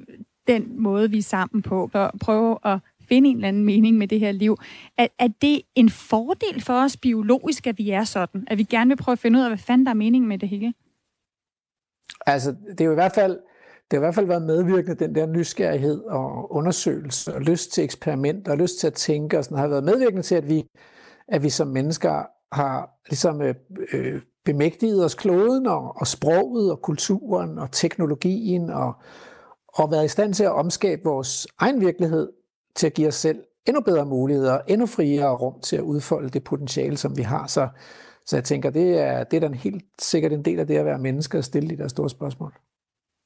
[0.47, 2.79] den måde, vi er sammen på, at prøve at
[3.13, 4.57] finde en eller anden mening med det her liv.
[4.99, 8.45] Er, er det en fordel for os biologisk, at vi er sådan?
[8.47, 10.39] At vi gerne vil prøve at finde ud af, hvad fanden der er mening med
[10.39, 10.73] det hele?
[12.27, 13.33] Altså, det er jo i hvert fald,
[13.91, 17.85] det har i hvert fald været medvirkende, den der nysgerrighed og undersøgelse og lyst til
[17.85, 20.65] eksperimenter og lyst til at tænke og sådan, har været medvirkende til, at vi,
[21.29, 22.23] at vi som mennesker
[22.53, 23.55] har ligesom øh,
[23.93, 28.93] øh, bemægtiget os kloden og, og sproget og kulturen og teknologien og,
[29.69, 32.29] og været i stand til at omskabe vores egen virkelighed
[32.77, 36.45] til at give os selv endnu bedre muligheder, endnu friere rum til at udfolde det
[36.45, 37.47] potentiale, som vi har.
[37.47, 37.69] Så,
[38.27, 40.85] så jeg tænker, det er, det er da helt sikkert en del af det at
[40.85, 42.53] være menneske og stille de der store spørgsmål.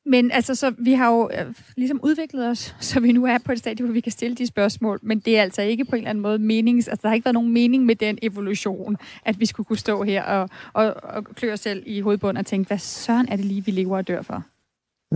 [0.09, 3.53] Men altså, så vi har jo øh, ligesom udviklet os, så vi nu er på
[3.53, 5.99] et stadie, hvor vi kan stille de spørgsmål, men det er altså ikke på en
[5.99, 6.89] eller anden måde menings...
[6.89, 10.03] Altså, der har ikke været nogen mening med den evolution, at vi skulle kunne stå
[10.03, 13.45] her og, og, og klø os selv i hovedbunden og tænke, hvad søren er det
[13.45, 14.45] lige, vi lever og dør for?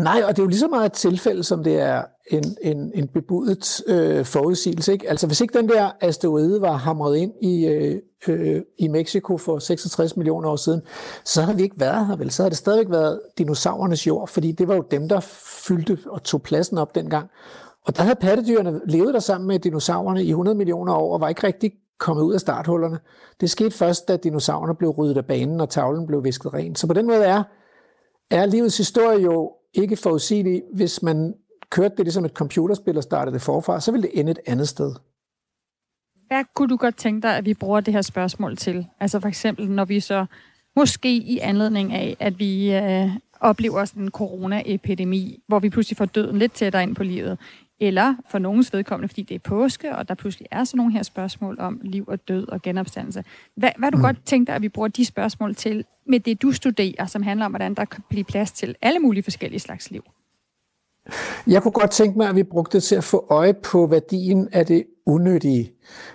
[0.02, 2.92] Nej, og det er jo lige så meget et tilfælde, som det er en, en,
[2.94, 4.92] en bebudet øh, forudsigelse.
[4.92, 5.10] Ikke?
[5.10, 9.58] Altså hvis ikke den der asteroide var hamret ind i, øh, øh, i Mexico for
[9.58, 10.82] 66 millioner år siden,
[11.24, 12.30] så havde vi ikke været her vel.
[12.30, 15.20] Så havde det stadigvæk været dinosaurernes jord, fordi det var jo dem, der
[15.66, 17.30] fyldte og tog pladsen op dengang.
[17.86, 21.28] Og der havde pattedyrene levet der sammen med dinosaurerne i 100 millioner år, og var
[21.28, 22.98] ikke rigtig kommet ud af starthullerne.
[23.40, 26.74] Det skete først, da dinosaurerne blev ryddet af banen, og tavlen blev visket ren.
[26.74, 27.42] Så på den måde er,
[28.30, 30.62] er livets historie jo ikke forudsigelig.
[30.72, 31.34] Hvis man
[31.70, 34.68] kørte det ligesom et computerspil og startede det forfra, så ville det ende et andet
[34.68, 34.94] sted.
[36.26, 38.86] Hvad kunne du godt tænke dig, at vi bruger det her spørgsmål til?
[39.00, 40.26] Altså for eksempel, når vi så
[40.76, 46.04] måske i anledning af, at vi øh, oplever sådan en coronaepidemi, hvor vi pludselig får
[46.04, 47.38] døden lidt tættere ind på livet,
[47.80, 51.02] eller for nogens vedkommende, fordi det er påske, og der pludselig er sådan nogle her
[51.02, 53.24] spørgsmål om liv og død og genopstandelse.
[53.56, 54.02] Hvad, hvad du mm.
[54.02, 57.46] godt tænke dig, at vi bruger de spørgsmål til med det, du studerer, som handler
[57.46, 60.02] om, hvordan der kan blive plads til alle mulige forskellige slags liv?
[61.46, 64.48] Jeg kunne godt tænke mig, at vi brugte det til at få øje på værdien
[64.52, 65.72] af det unødige.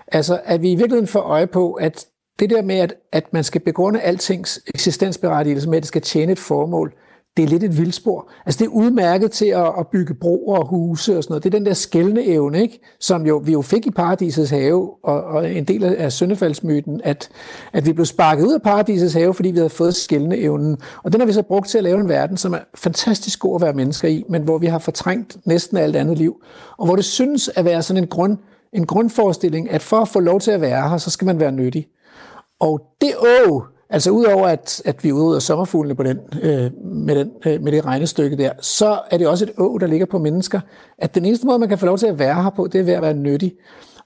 [0.07, 2.05] Altså, at vi i virkeligheden får øje på, at
[2.39, 6.31] det der med, at, at man skal begrunde altings eksistensberettigelse med, at det skal tjene
[6.31, 6.93] et formål,
[7.37, 8.31] det er lidt et vildspor.
[8.45, 11.43] Altså det er udmærket til at, at bygge broer og huse og sådan noget.
[11.43, 12.79] Det er den der skældende evne, ikke?
[12.99, 17.29] som jo, vi jo fik i paradisets have, og, og en del af syndefaldsmyten, at,
[17.73, 20.77] at vi blev sparket ud af paradisets have, fordi vi havde fået skældende evnen.
[21.03, 23.55] Og den har vi så brugt til at lave en verden, som er fantastisk god
[23.55, 26.35] at være mennesker i, men hvor vi har fortrængt næsten alt andet liv.
[26.77, 28.37] Og hvor det synes at være sådan en, grund,
[28.73, 31.51] en grundforestilling, at for at få lov til at være her, så skal man være
[31.51, 31.87] nyttig.
[32.59, 33.63] Og det å,
[33.95, 37.71] Altså udover at, at vi udrydder ude sommerfuglene på den, øh, med, den, øh, med
[37.71, 40.59] det regnestykke der, så er det også et å, der ligger på mennesker,
[40.97, 42.83] at den eneste måde, man kan få lov til at være her på, det er
[42.83, 43.53] ved at være nyttig.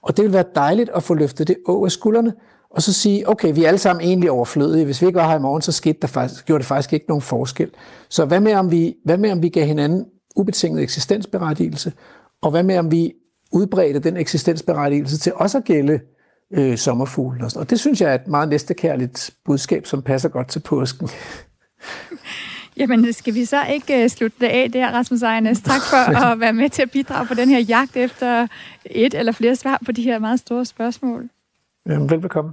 [0.02, 2.32] Og det vil være dejligt at få løftet det å af skuldrene,
[2.70, 4.84] og så sige, okay, vi er alle sammen egentlig overflødige.
[4.84, 7.06] Hvis vi ikke var her i morgen, så skete der faktisk, gjorde det faktisk ikke
[7.08, 7.70] nogen forskel.
[8.08, 10.04] Så hvad med, om vi, hvad med, om vi gav hinanden
[10.36, 11.92] ubetinget eksistensberettigelse,
[12.42, 13.12] og hvad med, om vi
[13.52, 16.00] udbredte den eksistensberettigelse til også at gælde
[16.50, 17.42] øh, sommerfuglen.
[17.42, 21.08] Og, og det synes jeg er et meget næstekærligt budskab, som passer godt til påsken.
[22.76, 25.60] Jamen, skal vi så ikke uh, slutte det af der, Rasmus Ejernes?
[25.60, 28.46] Tak for at være med til at bidrage på den her jagt efter
[28.84, 31.28] et eller flere svar på de her meget store spørgsmål.
[31.86, 32.52] Jamen, velbekomme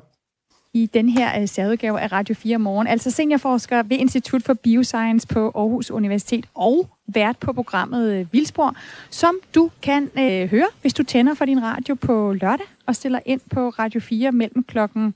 [0.74, 2.88] i den her uh, særudgave af Radio 4 Morgen.
[2.88, 8.76] Altså seniorforsker ved Institut for Bioscience på Aarhus Universitet og vært på programmet uh, Vildspor,
[9.10, 13.20] som du kan uh, høre, hvis du tænder for din radio på lørdag og stiller
[13.26, 15.14] ind på Radio 4 mellem klokken,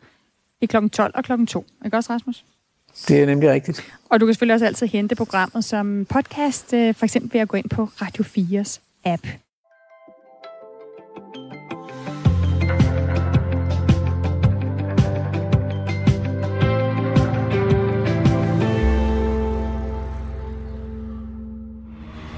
[0.61, 1.65] i klokken 12 og klokken 2.
[1.85, 2.43] Ikke også, Rasmus?
[3.07, 3.93] Det er nemlig rigtigt.
[4.09, 7.57] Og du kan selvfølgelig også altid hente programmet som podcast, for eksempel ved at gå
[7.57, 9.27] ind på Radio 4's app.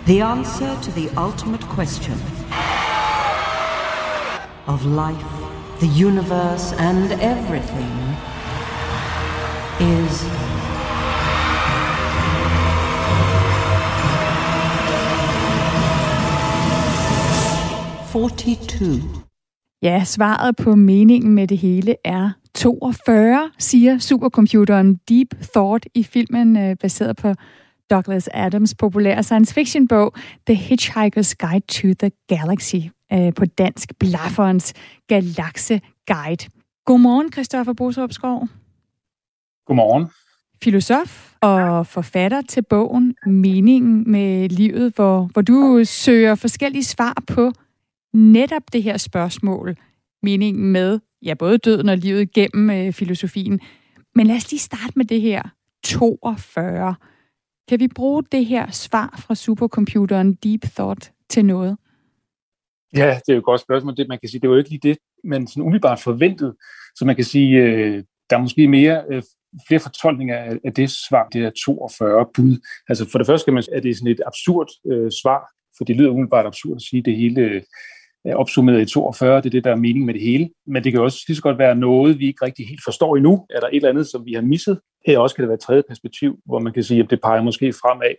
[0.06, 2.16] The answer to the ultimate question
[4.68, 5.32] of life,
[5.80, 7.94] the universe, and everything
[9.80, 10.14] is
[18.12, 19.24] forty-two.
[19.82, 26.58] Ja, svaret på meningen med det hele er 42, siger supercomputeren Deep Thought i filmen
[26.58, 27.34] øh, baseret på
[27.90, 30.14] Douglas Adams' populære science fiction bog
[30.48, 32.76] The Hitchhiker's Guide to the Galaxy
[33.14, 34.74] øh, på dansk Blafferens
[35.08, 36.50] Galaxe Guide.
[36.86, 38.48] Godmorgen, Christoffer Bosrup Skov.
[39.66, 40.08] Godmorgen.
[40.64, 47.52] Filosof og forfatter til bogen Meningen med livet, hvor, hvor du søger forskellige svar på
[48.14, 49.76] netop det her spørgsmål.
[50.24, 53.60] Meningen med ja, både døden og livet gennem øh, filosofien.
[54.16, 55.44] Men lad os lige starte med det her
[55.84, 56.96] 42.
[57.70, 61.78] Kan vi bruge det her svar fra supercomputeren Deep Thought til noget?
[62.96, 63.98] Ja, det er jo et godt spørgsmål.
[63.98, 66.56] Det, man kan sige, det var jo ikke lige det, man sådan umiddelbart forventede.
[66.96, 69.24] Så man kan sige, øh, der er måske mere, øh,
[69.68, 72.66] flere fortolkninger af, af det svar, det er 42 bud.
[72.90, 75.42] Altså for det første kan man at det er sådan et absurd øh, svar,
[75.78, 77.62] for det lyder umiddelbart absurd at sige, det hele øh,
[78.28, 80.50] Øh, opsummeret i 42, det er det, der er mening med det hele.
[80.68, 83.46] Men det kan også lige så godt være noget, vi ikke rigtig helt forstår endnu.
[83.50, 84.80] Er der et eller andet, som vi har misset?
[85.08, 87.42] Her også kan det være et tredje perspektiv, hvor man kan sige, at det peger
[87.42, 88.16] måske fremad,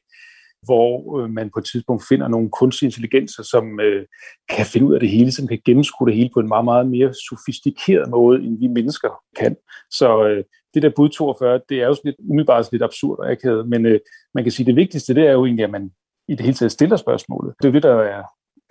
[0.64, 4.06] hvor øh, man på et tidspunkt finder nogle kunstige intelligenser, som øh,
[4.48, 6.86] kan finde ud af det hele, som kan gennemskue det hele på en meget, meget
[6.86, 9.56] mere sofistikeret måde, end vi mennesker kan.
[9.90, 13.30] Så øh, det der bud 42, det er jo sådan lidt, umiddelbart lidt absurd og
[13.30, 14.00] akavet, men øh,
[14.34, 15.90] man kan sige, at det vigtigste, det er jo egentlig, at man
[16.28, 17.54] i det hele taget stiller spørgsmålet.
[17.58, 18.22] Det er jo det, der er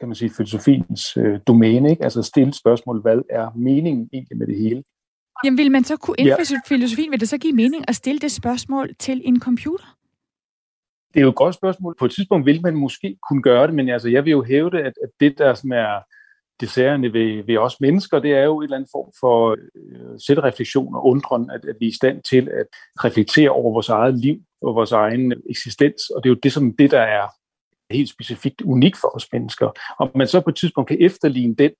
[0.03, 2.03] kan man sige, filosofiens øh, domæne, ikke?
[2.03, 4.83] altså stille spørgsmål, hvad er meningen egentlig med det hele?
[5.43, 6.59] Jamen vil man så kunne inden for ja.
[6.67, 9.97] filosofien, vil det så give mening at stille det spørgsmål til en computer?
[11.13, 11.95] Det er jo et godt spørgsmål.
[11.99, 14.69] På et tidspunkt vil man måske kunne gøre det, men altså, jeg vil jo hæve
[14.69, 15.99] det, at, at det, der som er
[16.59, 20.95] desserterne ved, ved os mennesker, det er jo et eller andet form for øh, selvreflektion
[20.95, 22.67] og undren, at, at vi er i stand til at
[23.05, 26.75] reflektere over vores eget liv og vores egen eksistens, og det er jo det, som
[26.77, 27.27] det, der er
[27.93, 29.69] helt specifikt unik for os mennesker.
[29.99, 31.71] Om man så på et tidspunkt kan efterligne den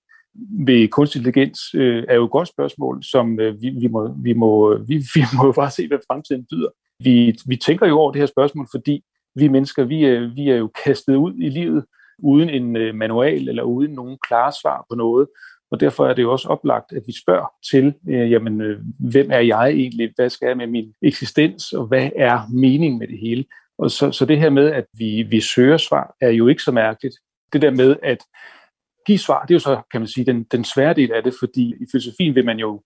[0.66, 4.34] ved kunstig intelligens, øh, er jo et godt spørgsmål, som øh, vi, vi, må, vi,
[4.34, 6.70] må, vi, vi må bare se, hvad fremtiden byder.
[7.00, 9.04] Vi, vi tænker jo over det her spørgsmål, fordi
[9.36, 11.86] vi mennesker, vi er, vi er jo kastet ud i livet
[12.20, 15.28] uden en øh, manual eller uden nogen klare svar på noget.
[15.72, 19.32] Og derfor er det jo også oplagt, at vi spørger til, øh, jamen, øh, hvem
[19.32, 20.14] er jeg egentlig?
[20.16, 21.74] Hvad skal jeg med min eksistens?
[21.74, 23.46] Og hvad er meningen med det hele?
[23.80, 26.72] Og så, så det her med, at vi, vi søger svar, er jo ikke så
[26.72, 27.16] mærkeligt.
[27.54, 28.18] Det der med at
[29.06, 31.34] give svar, det er jo så, kan man sige, den, den svære del af det,
[31.40, 32.82] fordi i filosofien vil man jo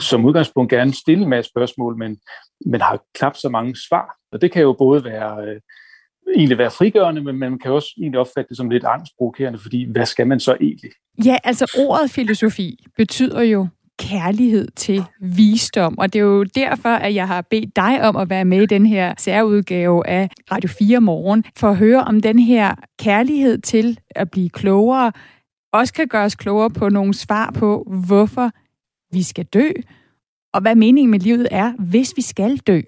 [0.00, 2.18] som udgangspunkt gerne stille en masse spørgsmål, men
[2.66, 4.16] man har knap så mange svar.
[4.32, 5.60] Og det kan jo både være øh,
[6.36, 10.06] egentlig være frigørende, men man kan også egentlig opfatte det som lidt angstprovokerende, fordi hvad
[10.06, 10.90] skal man så egentlig?
[11.24, 15.98] Ja, altså ordet filosofi betyder jo kærlighed til visdom.
[15.98, 18.66] Og det er jo derfor, at jeg har bedt dig om at være med i
[18.66, 23.98] den her særudgave af Radio 4 Morgen, for at høre om den her kærlighed til
[24.10, 25.12] at blive klogere,
[25.72, 28.50] også kan gøre os klogere på nogle svar på, hvorfor
[29.12, 29.70] vi skal dø,
[30.52, 32.80] og hvad meningen med livet er, hvis vi skal dø.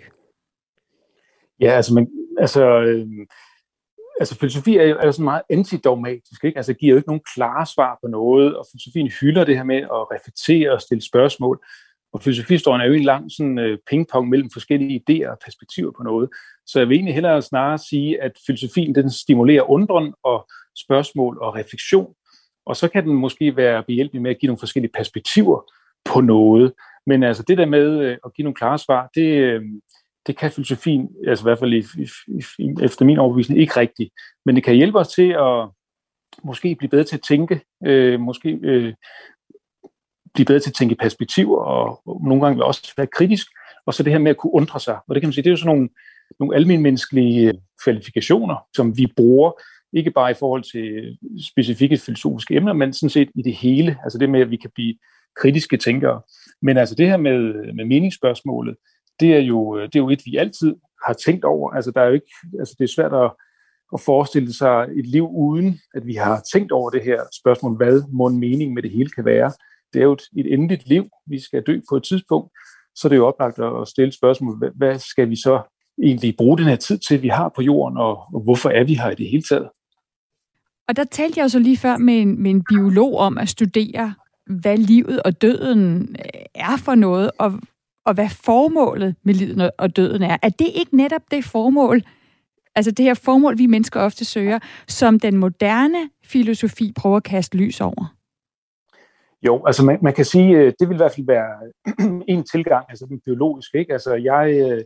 [1.61, 2.07] Ja, altså, man,
[2.39, 3.07] altså øh,
[4.21, 6.57] altså filosofi er jo, er jo sådan meget antidogmatisk, ikke?
[6.57, 9.77] Altså giver jo ikke nogen klare svar på noget, og filosofien hylder det her med
[9.77, 11.61] at reflektere og stille spørgsmål.
[12.13, 16.03] Og filosofihistorien er jo en lang sådan, øh, pingpong mellem forskellige idéer og perspektiver på
[16.03, 16.29] noget.
[16.67, 20.49] Så jeg vil egentlig hellere snarere sige, at filosofien den stimulerer undren og
[20.85, 22.15] spørgsmål og refleksion.
[22.67, 25.73] Og så kan den måske være behjælpelig med at give nogle forskellige perspektiver
[26.05, 26.73] på noget.
[27.07, 29.63] Men altså det der med øh, at give nogle klare svar, det, øh,
[30.27, 34.11] det kan filosofien, altså i hvert fald i, i, i, efter min overbevisning, ikke rigtigt.
[34.47, 35.69] Men det kan hjælpe os til at
[36.45, 38.95] måske blive bedre til at tænke, øh, måske øh,
[40.35, 43.47] blive bedre til at tænke perspektiver, og, og nogle gange også være kritisk,
[43.87, 44.95] og så det her med at kunne undre sig.
[45.09, 45.89] Og det kan man sige, det er jo sådan nogle,
[46.41, 47.55] nogle almindelige øh,
[47.85, 49.53] kvalifikationer, som vi bruger,
[49.93, 53.97] ikke bare i forhold til øh, specifikke filosofiske emner, men sådan set i det hele.
[54.05, 54.95] Altså det med, at vi kan blive
[55.37, 56.23] kritiske tænkere.
[56.63, 58.77] Men altså det her med, øh, med meningsspørgsmålet,
[59.21, 60.75] det er jo, øh, det er jo et, vi altid
[61.07, 61.71] har tænkt over.
[61.71, 63.31] Altså, der er jo ikke, altså, det er svært at,
[63.95, 68.03] at forestille sig et liv uden, at vi har tænkt over det her spørgsmål, hvad
[68.13, 69.53] må en mening med det hele kan være.
[69.93, 72.51] Det er jo et, et endeligt liv, vi skal dø på et tidspunkt,
[72.95, 75.63] så det er jo oplagt at stille spørgsmål, hvad, hvad skal vi så
[76.03, 78.95] egentlig bruge den her tid til, vi har på jorden, og, og hvorfor er vi
[78.95, 79.69] her i det hele taget?
[80.89, 83.49] Og der talte jeg jo så lige før med en, med en biolog om at
[83.49, 84.15] studere,
[84.47, 86.17] hvad livet og døden
[86.55, 87.61] er for noget, og
[88.07, 90.37] og hvad formålet med livet og døden er.
[90.43, 92.03] Er det ikke netop det formål,
[92.75, 94.59] Altså det her formål, vi mennesker ofte søger,
[94.89, 98.15] som den moderne filosofi prøver at kaste lys over?
[99.47, 101.53] Jo, altså man, man kan sige, øh, det vil i hvert fald være
[102.35, 103.79] en tilgang, altså den biologiske.
[103.79, 103.93] Ikke?
[103.93, 104.83] Altså jeg øh,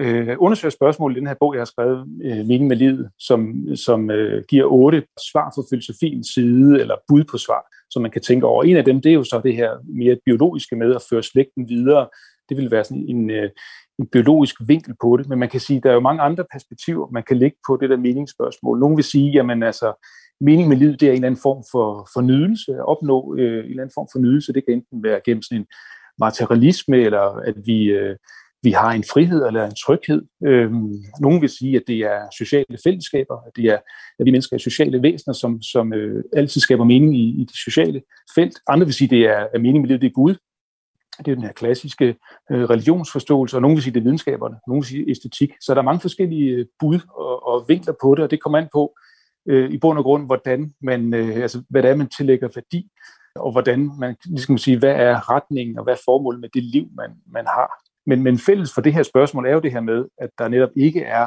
[0.00, 3.54] øh undersøger spørgsmålet i den her bog, jeg har skrevet, øh, Mening med livet, som,
[3.76, 8.22] som øh, giver otte svar fra filosofiens side, eller bud på svar, som man kan
[8.22, 8.64] tænke over.
[8.64, 11.68] En af dem, det er jo så det her mere biologiske med at føre slægten
[11.68, 12.08] videre.
[12.48, 13.50] Det vil være sådan en, øh,
[13.98, 16.44] en biologisk vinkel på det, men man kan sige, at der er jo mange andre
[16.52, 18.78] perspektiver, man kan lægge på det der meningsspørgsmål.
[18.78, 20.06] Nogle vil sige, jamen altså,
[20.40, 23.70] mening med livet, det er en eller anden form for fornydelse, at opnå øh, en
[23.70, 24.52] eller anden form for nydelse.
[24.52, 25.66] Det kan enten være gennem sådan en
[26.18, 28.16] materialisme, eller at vi, øh,
[28.62, 30.22] vi har en frihed eller en tryghed.
[30.44, 33.78] Øhm, nogle vil sige, at det er sociale fællesskaber, at, det er,
[34.18, 37.56] at vi mennesker er sociale væsener, som, som øh, altid skaber mening i, i det
[37.56, 38.02] sociale
[38.34, 38.58] felt.
[38.68, 40.34] Andre vil sige, at det er, at mening med livet det er Gud.
[41.18, 42.16] Det er den her klassiske
[42.50, 45.50] øh, religionsforståelse, og nogle vil sige, det er videnskaberne, nogle vil sige æstetik.
[45.60, 48.58] Så der er mange forskellige øh, bud og, og vinkler på det, og det kommer
[48.58, 48.94] an på,
[49.48, 52.90] øh, i bund og grund, hvordan man, øh, altså, hvad det er, man tillægger værdi,
[53.34, 56.88] og hvordan man, ligesom sige, hvad er retningen, og hvad er formålet med det liv,
[56.96, 57.89] man, man har.
[58.06, 60.70] Men, men fælles for det her spørgsmål er jo det her med, at der netop
[60.76, 61.26] ikke er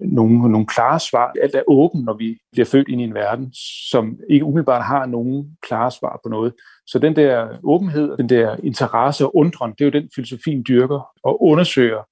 [0.00, 1.32] nogle, nogle klare svar.
[1.42, 3.52] Alt er åbent, når vi bliver født ind i en verden,
[3.90, 6.54] som ikke umiddelbart har nogen klare svar på noget.
[6.86, 11.08] Så den der åbenhed, den der interesse og undren, det er jo den filosofien dyrker
[11.22, 12.02] og undersøger,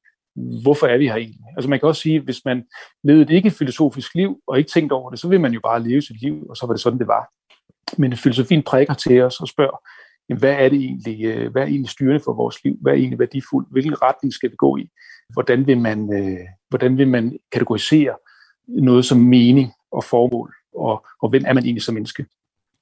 [0.62, 1.40] hvorfor er vi her egentlig?
[1.56, 2.64] Altså man kan også sige, hvis man
[3.04, 6.02] levede et ikke-filosofisk liv og ikke tænkte over det, så vil man jo bare leve
[6.02, 7.30] sit liv, og så var det sådan, det var.
[7.98, 9.76] Men filosofien prikker til os og spørger,
[10.28, 12.76] jamen, hvad er det egentlig, øh, hvad er egentlig styrende for vores liv?
[12.80, 13.68] Hvad er egentlig værdifuldt?
[13.70, 14.90] Hvilken retning skal vi gå i?
[15.32, 18.14] Hvordan vil man, øh, hvordan vil man kategorisere
[18.68, 20.54] noget som mening og formål?
[20.74, 22.26] Og, og hvem er man egentlig som menneske?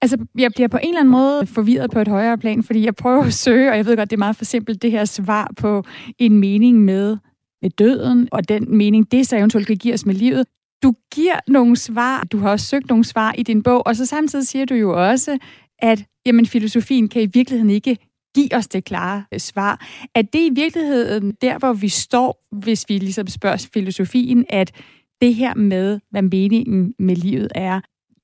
[0.03, 2.95] Altså, jeg bliver på en eller anden måde forvirret på et højere plan, fordi jeg
[2.95, 5.51] prøver at søge, og jeg ved godt, det er meget for simpelt, det her svar
[5.57, 5.85] på
[6.19, 7.17] en mening med
[7.63, 10.47] med døden, og den mening, det så eventuelt kan give os med livet.
[10.83, 14.07] Du giver nogle svar, du har også søgt nogle svar i din bog, og så
[14.07, 15.39] samtidig siger du jo også,
[15.79, 17.97] at jamen, filosofien kan i virkeligheden ikke
[18.35, 19.87] give os det klare øh, svar.
[20.15, 24.73] Er det i virkeligheden der, hvor vi står, hvis vi ligesom spørger filosofien, at
[25.21, 27.81] det her med, hvad meningen med livet er,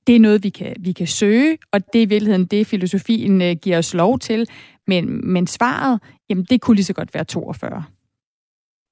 [0.07, 3.41] det er noget, vi kan, vi kan søge, og det er i virkeligheden det, filosofien
[3.41, 4.49] øh, giver os lov til.
[4.87, 7.83] Men, men svaret, jamen det kunne lige så godt være 42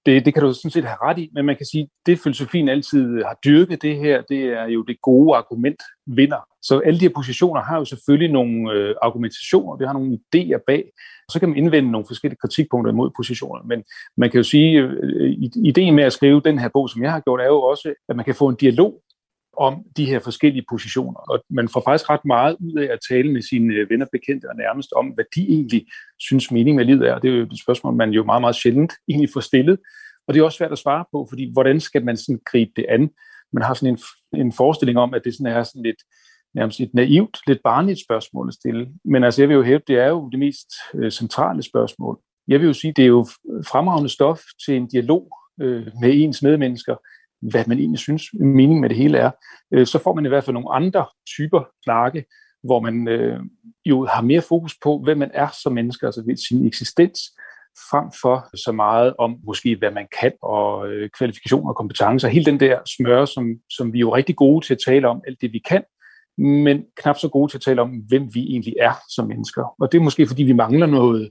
[0.06, 2.20] det, det kan du sådan set have ret i, men man kan sige, at det
[2.20, 6.48] filosofien altid har dyrket det her, det er jo det gode argument vinder.
[6.68, 10.64] Så alle de her positioner har jo selvfølgelig nogle øh, argumentationer, det har nogle idéer
[10.68, 10.84] bag,
[11.28, 13.68] og så kan man indvende nogle forskellige kritikpunkter imod positionerne.
[13.68, 13.84] Men
[14.18, 17.12] man kan jo sige, øh, øh ideen med at skrive den her bog, som jeg
[17.12, 19.02] har gjort, er jo også, at man kan få en dialog
[19.58, 21.20] om de her forskellige positioner.
[21.20, 24.50] Og man får faktisk ret meget ud af at tale med sine øh, venner, bekendte
[24.50, 25.86] og nærmest om, hvad de egentlig
[26.20, 27.20] synes mening med livet er.
[27.20, 29.78] Det er jo et spørgsmål, man jo meget, meget sjældent egentlig får stillet.
[30.28, 32.86] Og det er også svært at svare på, fordi hvordan skal man sådan gribe det
[32.90, 33.10] an?
[33.54, 34.00] Man har sådan en,
[34.40, 36.02] en forestilling om, at det sådan er sådan lidt
[36.56, 38.88] nærmest et naivt, lidt barnligt spørgsmål at stille.
[39.06, 42.20] Men altså, jeg vil jo hæve, det er jo det mest øh, centrale spørgsmål.
[42.48, 43.28] Jeg vil jo sige, det er jo
[43.68, 45.30] fremragende stof til en dialog
[45.62, 46.96] øh, med ens medmennesker,
[47.52, 49.32] hvad man egentlig synes meningen med det hele er,
[49.74, 52.26] øh, så får man i hvert fald nogle andre typer snakke,
[52.64, 53.40] hvor man øh,
[53.86, 57.20] jo har mere fokus på, hvem man er som menneske, altså ved sin eksistens,
[57.90, 62.28] frem for så meget om måske, hvad man kan, og øh, kvalifikationer og kompetencer.
[62.28, 65.22] Hele den der smør, som, som vi er jo rigtig gode til at tale om,
[65.28, 65.84] alt det vi kan,
[66.38, 69.76] men knap så gode til at tale om, hvem vi egentlig er som mennesker.
[69.80, 71.30] Og det er måske, fordi vi mangler noget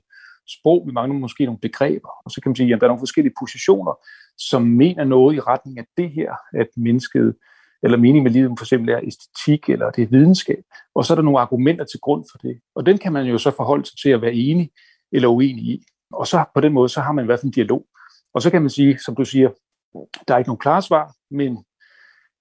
[0.59, 3.01] sprog, vi mangler måske nogle begreber, og så kan man sige, at der er nogle
[3.01, 3.93] forskellige positioner,
[4.37, 7.35] som mener noget i retning af det her, at mennesket,
[7.83, 10.63] eller mening med livet for eksempel er æstetik, eller det er videnskab,
[10.95, 12.59] og så er der nogle argumenter til grund for det.
[12.75, 14.69] Og den kan man jo så forholde sig til at være enig
[15.11, 15.83] eller uenig i.
[16.13, 17.85] Og så på den måde, så har man i hvert fald en dialog.
[18.33, 19.49] Og så kan man sige, som du siger,
[20.27, 21.63] der er ikke nogen klare svar, men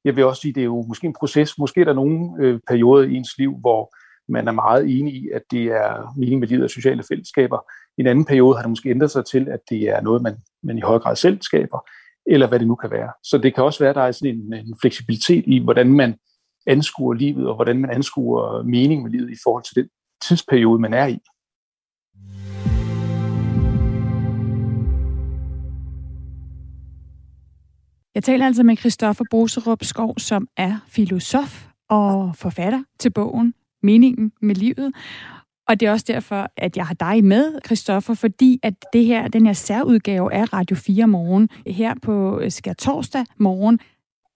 [0.05, 1.59] jeg vil også sige, det er jo måske en proces.
[1.59, 3.95] Måske er der nogle øh, perioder i ens liv, hvor
[4.33, 7.59] man er meget enig i, at det er mening med livet af sociale fællesskaber.
[7.99, 10.37] I en anden periode har det måske ændret sig til, at det er noget, man,
[10.63, 11.89] man i høj grad selv skaber,
[12.27, 13.13] eller hvad det nu kan være.
[13.23, 16.15] Så det kan også være, at der er sådan en, en fleksibilitet i, hvordan man
[16.67, 19.89] anskuer livet, og hvordan man anskuer mening med livet i forhold til den
[20.29, 21.19] tidsperiode, man er i.
[28.15, 34.33] Jeg taler altså med Christoffer Boserup Skov, som er filosof og forfatter til bogen Meningen
[34.43, 34.93] med livet.
[35.69, 39.29] Og det er også derfor, at jeg har dig med, Christoffer, fordi at det her,
[39.29, 43.79] den her særudgave af Radio 4 morgen, her på øh, skær torsdag morgen,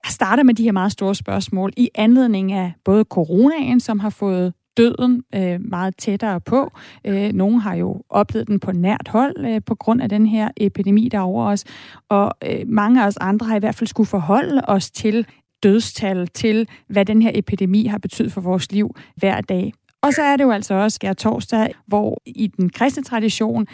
[0.09, 4.53] starter med de her meget store spørgsmål i anledning af både coronaen, som har fået
[4.79, 6.73] døden øh, meget tættere på.
[7.05, 10.49] Øh, nogle har jo oplevet den på nært hold øh, på grund af den her
[10.57, 11.65] epidemi, der er over os.
[12.09, 15.27] Og øh, mange af os andre har i hvert fald skulle forholde os til
[15.63, 19.73] dødstal, til hvad den her epidemi har betydet for vores liv hver dag.
[20.03, 23.67] Og så er det jo altså også skær torsdag, hvor i den kristne tradition,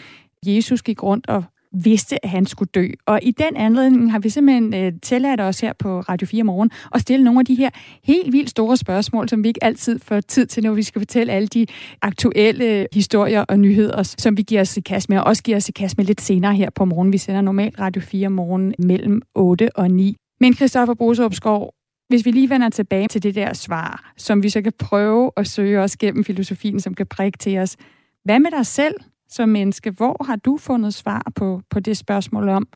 [0.46, 1.44] Jesus gik rundt og
[1.74, 2.88] vidste, at han skulle dø.
[3.06, 6.70] Og i den anledning har vi simpelthen øh, tilladt os her på Radio 4 Morgen
[6.94, 7.70] at stille nogle af de her
[8.04, 11.32] helt vildt store spørgsmål, som vi ikke altid får tid til, når vi skal fortælle
[11.32, 11.66] alle de
[12.02, 15.68] aktuelle historier og nyheder, som vi giver os i kast med, og også giver os
[15.68, 17.12] i kast med lidt senere her på morgen.
[17.12, 20.16] Vi sender normalt Radio 4 Morgen mellem 8 og 9.
[20.40, 21.74] Men Christoffer Boseopskov,
[22.08, 25.46] hvis vi lige vender tilbage til det der svar, som vi så kan prøve at
[25.46, 27.76] søge os gennem filosofien, som kan prikke til os.
[28.24, 28.94] Hvad med dig selv?
[29.34, 29.90] Som menneske.
[29.90, 32.68] Hvor har du fundet svar på, på det spørgsmål om,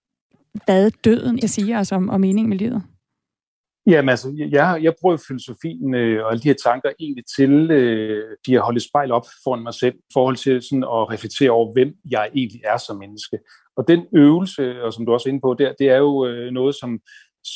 [0.65, 2.83] hvad døden jeg siger os om, om mening med livet?
[3.87, 8.37] Jamen altså, jeg, jeg bruger filosofien øh, og alle de her tanker egentlig til øh,
[8.47, 11.73] de at holde spejl op foran mig selv, i forhold til sådan at reflektere over,
[11.73, 13.39] hvem jeg egentlig er som menneske.
[13.77, 16.51] Og den øvelse, og som du også er inde på der, det er jo øh,
[16.51, 17.01] noget, som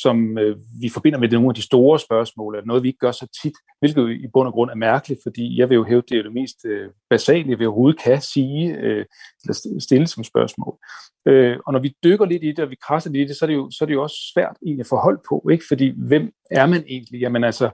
[0.01, 3.11] som øh, vi forbinder med nogle af de store spørgsmål, eller noget, vi ikke gør
[3.11, 6.03] så tit, hvilket jo i bund og grund er mærkeligt, fordi jeg vil jo hæve,
[6.09, 9.05] det er det mest øh, basale, vi overhovedet kan sige, øh,
[9.43, 10.77] eller stille som spørgsmål.
[11.25, 13.45] Øh, og når vi dykker lidt i det, og vi krasser lidt i det, så
[13.45, 15.65] er det jo, så er det jo også svært egentlig at forholde på, ikke?
[15.67, 17.19] fordi hvem er man egentlig?
[17.19, 17.69] Jamen altså,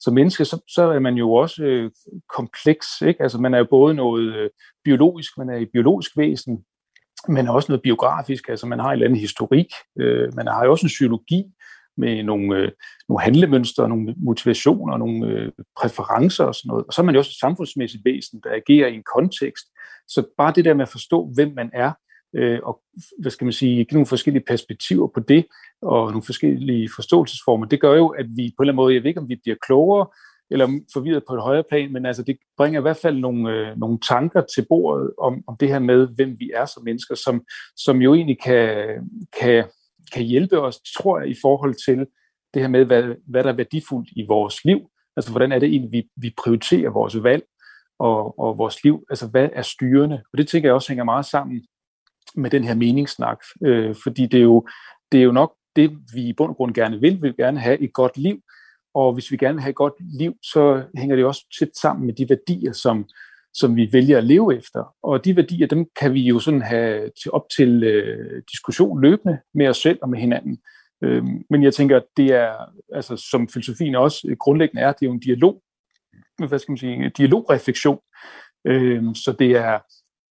[0.00, 1.90] som menneske, så, så er man jo også øh,
[2.36, 2.86] kompleks.
[3.02, 3.22] Ikke?
[3.22, 4.50] Altså, man er jo både noget øh,
[4.84, 6.64] biologisk, man er et biologisk væsen,
[7.28, 9.66] men også noget biografisk, altså man har en eller anden historik,
[10.00, 11.44] øh, man har jo også en psykologi
[11.96, 12.70] med nogle, øh,
[13.08, 16.84] nogle handlemønstre, nogle motivationer, nogle øh, præferencer og sådan noget.
[16.86, 19.66] Og så er man jo også et samfundsmæssigt væsen, der agerer i en kontekst.
[20.08, 21.92] Så bare det der med at forstå, hvem man er,
[22.36, 22.80] øh, og
[23.20, 25.46] hvad skal man sige, give nogle forskellige perspektiver på det,
[25.82, 29.02] og nogle forskellige forståelsesformer, det gør jo, at vi på en eller anden måde, jeg
[29.02, 30.06] ved ikke, om vi bliver klogere,
[30.50, 33.78] eller forvirret på et højere plan, men altså det bringer i hvert fald nogle, øh,
[33.78, 37.44] nogle tanker til bordet om, om det her med, hvem vi er som mennesker, som,
[37.76, 38.86] som jo egentlig kan,
[39.40, 39.64] kan,
[40.12, 42.06] kan hjælpe os, tror jeg, i forhold til
[42.54, 44.90] det her med, hvad, hvad der er værdifuldt i vores liv.
[45.16, 47.44] Altså hvordan er det egentlig, vi, vi prioriterer vores valg
[47.98, 50.22] og, og vores liv, altså hvad er styrende?
[50.32, 51.66] Og det tænker jeg også hænger meget sammen
[52.34, 54.66] med den her meningssnak, øh, fordi det er, jo,
[55.12, 57.14] det er jo nok det, vi i bund og grund gerne vil.
[57.14, 58.40] Vi vil gerne have et godt liv,
[58.98, 62.06] og hvis vi gerne vil have et godt liv, så hænger det også tæt sammen
[62.06, 63.08] med de værdier, som,
[63.54, 64.94] som vi vælger at leve efter.
[65.02, 69.38] Og de værdier, dem kan vi jo sådan have til, op til øh, diskussion løbende
[69.54, 70.58] med os selv og med hinanden.
[71.04, 72.54] Øh, men jeg tænker, at det er,
[72.94, 75.62] altså som filosofien også grundlæggende er, det er jo en dialog,
[76.48, 77.98] hvad skal man sige, en dialogreflektion.
[78.66, 79.78] Øh, så det er,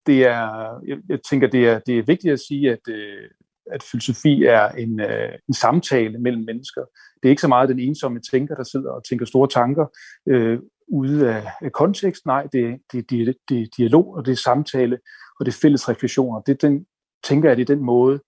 [0.06, 3.30] det er, jeg, jeg tænker, det er, det er vigtigt at sige, at, øh,
[3.72, 6.82] at filosofi er en, øh, en samtale mellem mennesker.
[7.24, 9.86] Det er ikke så meget den ensomme tænker, der sidder og tænker store tanker
[10.28, 12.26] øh, ude af, af kontekst.
[12.26, 14.98] Nej, det, det, det, det er dialog, og det er samtale,
[15.40, 16.42] og det er fælles refleksioner.
[16.42, 16.86] Det den,
[17.24, 18.20] tænker jeg, det er den måde,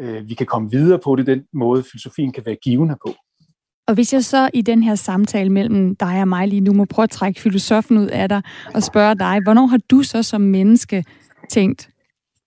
[0.00, 1.16] øh, vi kan komme videre på.
[1.16, 3.14] Det er den måde, filosofien kan være givende på.
[3.88, 6.84] Og hvis jeg så i den her samtale mellem dig og mig lige nu må
[6.84, 8.42] prøve at trække filosofen ud af dig
[8.74, 11.04] og spørge dig, hvornår har du så som menneske
[11.50, 11.90] tænkt,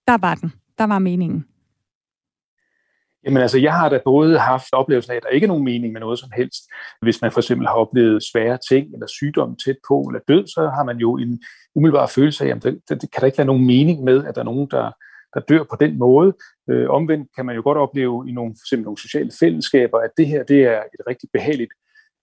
[0.06, 1.44] der var den, der var meningen?
[3.24, 5.92] Jamen altså, jeg har da både haft oplevelsen af, at der ikke er nogen mening
[5.92, 6.62] med noget som helst.
[7.02, 10.70] Hvis man for eksempel har oplevet svære ting, eller sygdom tæt på, eller død, så
[10.76, 11.42] har man jo en
[11.74, 14.34] umiddelbar følelse af, at det, det, det kan der ikke være nogen mening med, at
[14.34, 14.90] der er nogen, der,
[15.34, 16.32] der dør på den måde.
[16.70, 20.10] Øh, omvendt kan man jo godt opleve i nogle, for eksempel nogle sociale fællesskaber, at
[20.16, 21.72] det her det er et rigtig behageligt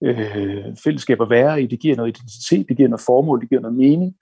[0.03, 1.67] øh, fællesskab at være i.
[1.67, 4.15] Det giver noget identitet, det giver noget formål, det giver noget mening.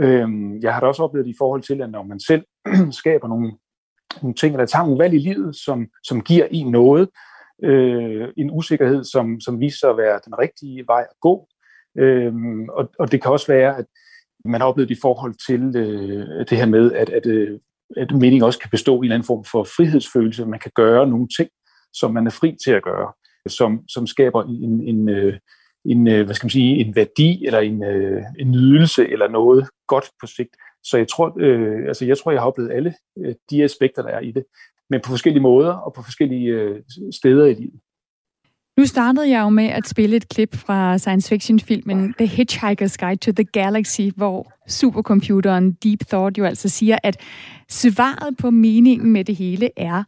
[0.00, 0.28] Øh,
[0.62, 2.44] jeg har da også oplevet det i forhold til, at når man selv
[3.00, 3.52] skaber nogle
[4.22, 7.08] nogle ting, eller tager nogle valg i livet, som, som giver en noget,
[7.64, 11.48] øh, en usikkerhed, som, som viser sig at være den rigtige vej at gå.
[11.98, 12.32] Øh,
[12.68, 13.84] og, og det kan også være, at
[14.44, 17.58] man har oplevet i forhold til øh, det her med, at, at, øh,
[17.96, 20.46] at mening også kan bestå i en eller anden form for frihedsfølelse.
[20.46, 21.48] Man kan gøre nogle ting,
[21.92, 23.12] som man er fri til at gøre,
[23.48, 25.38] som, som skaber en, en, øh,
[25.84, 29.68] en, øh, hvad skal man sige, en værdi eller en, øh, en nydelse eller noget
[29.86, 33.34] godt på sigt, så jeg tror, øh, altså jeg tror, jeg har oplevet alle øh,
[33.50, 34.44] de aspekter, der er i det,
[34.90, 36.82] men på forskellige måder og på forskellige øh,
[37.12, 37.80] steder i livet.
[38.78, 43.16] Nu startede jeg jo med at spille et klip fra science fiction-filmen The Hitchhiker's Guide
[43.16, 47.20] to the Galaxy, hvor supercomputeren Deep Thought jo altså siger, at
[47.68, 50.04] svaret på meningen med det hele er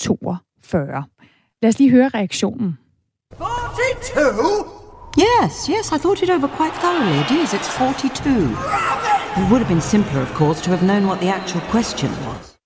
[0.00, 1.04] 42.
[1.62, 2.78] Lad os lige høre reaktionen.
[3.38, 4.82] 42?
[5.18, 7.20] Yes, yes, I thought it over quite thoroughly.
[7.24, 9.11] It is, it's 42.
[9.38, 12.58] It would have been simpler, of course, to have known what the actual question was.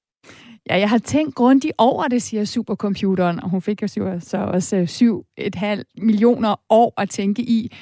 [0.70, 3.88] Ja, jeg har tænkt grundigt over det, siger supercomputeren, og hun fik jo
[4.20, 7.76] så også øh, 7,5 millioner år at tænke i.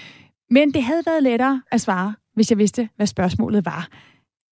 [0.50, 3.88] Men det havde været lettere at svare hvis jeg vidste, hvad spørgsmålet var.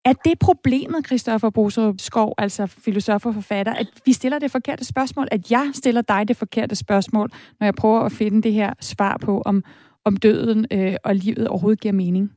[0.05, 4.85] Er det problemet, Christoffer Boserup Skov, altså filosof og forfatter, at vi stiller det forkerte
[4.85, 7.31] spørgsmål, at jeg stiller dig det forkerte spørgsmål,
[7.61, 9.65] når jeg prøver at finde det her svar på, om,
[10.05, 12.33] om døden øh, og livet overhovedet giver mening?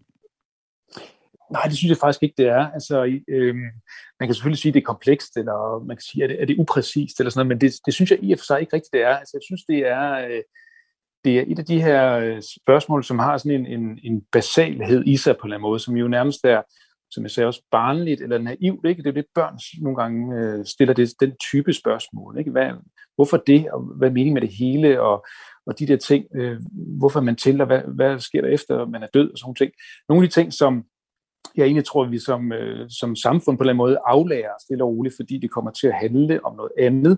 [1.51, 2.71] Nej, det synes jeg faktisk ikke, det er.
[2.71, 3.55] Altså, øh,
[4.19, 6.45] man kan selvfølgelig sige, at det er komplekst, eller man kan sige, at det, er
[6.45, 8.75] det upræcist, eller sådan noget, men det, det synes jeg i og for sig ikke
[8.75, 9.15] rigtigt, det er.
[9.15, 10.41] Altså, jeg synes, det er, øh,
[11.25, 15.03] det er et af de her øh, spørgsmål, som har sådan en, en, en basalhed
[15.05, 16.61] i sig på en eller anden måde, som jo nærmest er,
[17.11, 18.85] som jeg sagde, også barnligt eller naivt.
[18.87, 19.03] Ikke?
[19.03, 22.39] Det er det, børn nogle gange øh, stiller det, den type spørgsmål.
[22.39, 22.51] Ikke?
[22.51, 22.71] Hvad,
[23.15, 25.25] hvorfor det, og hvad er meningen med det hele, og,
[25.65, 26.57] og de der ting, øh,
[26.99, 29.71] hvorfor man til, og hvad, hvad sker der efter, man er død, og sådan ting.
[30.09, 30.83] Nogle af de ting, som
[31.57, 34.51] jeg egentlig tror, at vi som, øh, som samfund på en eller anden måde aflærer
[34.61, 37.17] stille og roligt, fordi det kommer til at handle om noget andet.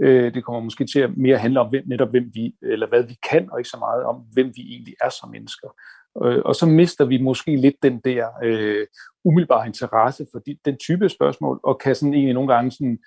[0.00, 3.02] Øh, det kommer måske til at mere handle om hvem, netop hvem vi, eller hvad
[3.02, 5.68] vi kan, og ikke så meget om, hvem vi egentlig er som mennesker.
[6.24, 8.86] Øh, og så mister vi måske lidt den der øh,
[9.24, 12.98] umiddelbare interesse for de, den type spørgsmål, og kan sådan egentlig nogle gange sådan,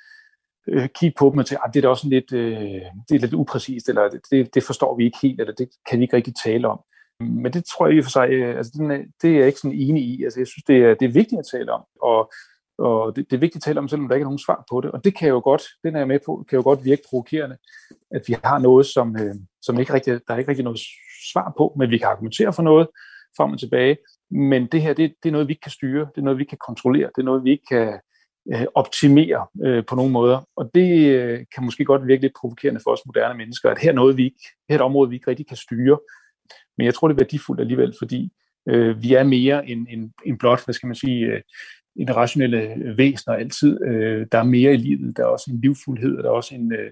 [0.67, 3.19] øh, kigge på dem og tænke, at det er da også lidt, øh, det er
[3.19, 6.33] lidt upræcist, eller det, det forstår vi ikke helt, eller det kan vi ikke rigtig
[6.43, 6.79] tale om.
[7.21, 9.59] Men det tror jeg i for sig, øh, altså den øh, det er jeg ikke
[9.59, 10.23] sådan enig i.
[10.23, 12.31] Altså jeg synes, det er, det er vigtigt at tale om, og,
[12.77, 14.81] og det, det er vigtigt at tale om, selvom der ikke er nogen svar på
[14.81, 14.91] det.
[14.91, 17.57] Og det kan jo godt, den er jeg med på, kan jo godt virke provokerende,
[18.11, 20.79] at vi har noget, som, øh, som ikke rigtig, der er ikke rigtig noget
[21.33, 22.87] svar på, men vi kan argumentere for noget
[23.37, 23.97] frem og tilbage.
[24.31, 26.43] Men det her, det, det er noget, vi ikke kan styre, det er noget, vi
[26.43, 27.99] kan kontrollere, det er noget, vi ikke kan
[28.53, 30.39] øh, optimere øh, på nogle måder.
[30.55, 33.93] Og det øh, kan måske godt virke lidt provokerende for os moderne mennesker, at her
[33.93, 35.99] noget, vi ikke, her er et område, vi ikke rigtig kan styre.
[36.81, 38.31] Men jeg tror, det er værdifuldt alligevel, fordi
[38.69, 41.41] øh, vi er mere end, end, end blot, hvad skal man sige, øh,
[41.95, 43.81] en rationelle væsener altid.
[43.85, 46.73] Øh, der er mere i livet, der er også en livfuldhed, der er også en,
[46.73, 46.91] øh,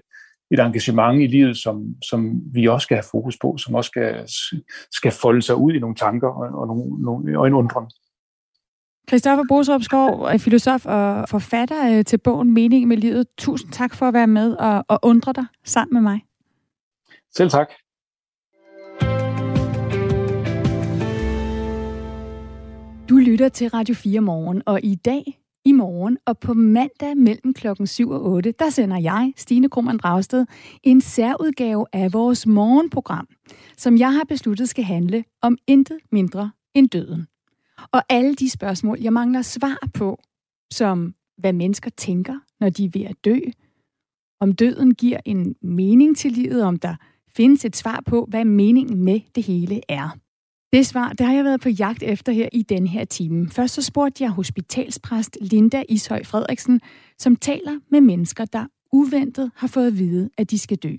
[0.50, 4.28] et engagement i livet, som, som vi også skal have fokus på, som også skal,
[4.92, 7.90] skal folde sig ud i nogle tanker og, og, nogle, nogle, og en undren.
[9.08, 13.26] Christoffer Boserup Skov er filosof og forfatter øh, til bogen Mening med livet.
[13.38, 16.20] Tusind tak for at være med og, og undre dig sammen med mig.
[17.36, 17.68] Selv tak.
[23.10, 27.54] Du lytter til Radio 4 morgen, og i dag, i morgen og på mandag mellem
[27.54, 30.46] klokken 7 og 8, der sender jeg, Stine Krummernd Dragsted,
[30.82, 33.28] en særudgave af vores morgenprogram,
[33.76, 37.26] som jeg har besluttet skal handle om intet mindre end døden.
[37.92, 40.20] Og alle de spørgsmål, jeg mangler svar på,
[40.72, 43.38] som hvad mennesker tænker, når de er ved at dø,
[44.40, 46.94] om døden giver en mening til livet, om der
[47.36, 50.18] findes et svar på, hvad meningen med det hele er.
[50.72, 53.48] Det svar, det har jeg været på jagt efter her i den her time.
[53.48, 56.80] Først så spurgte jeg hospitalspræst Linda Ishøj Frederiksen,
[57.18, 60.94] som taler med mennesker, der uventet har fået at vide, at de skal dø.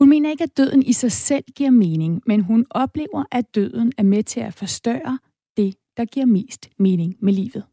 [0.00, 3.92] Hun mener ikke, at døden i sig selv giver mening, men hun oplever, at døden
[3.98, 5.18] er med til at forstørre
[5.56, 7.64] det, der giver mest mening med livet.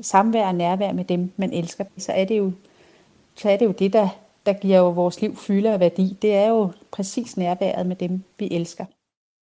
[0.00, 2.52] Samvær og nærvær med dem, man elsker, så er det jo,
[3.34, 4.08] så er det, jo det, der,
[4.46, 6.16] der giver jo vores liv fylde og værdi.
[6.22, 8.84] Det er jo præcis nærværet med dem, vi elsker.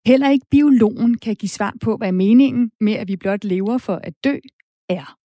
[0.06, 4.00] Heller ikke biologen kan give svar på, hvad meningen med, at vi blot lever for
[4.02, 4.36] at dø,
[4.88, 5.16] er.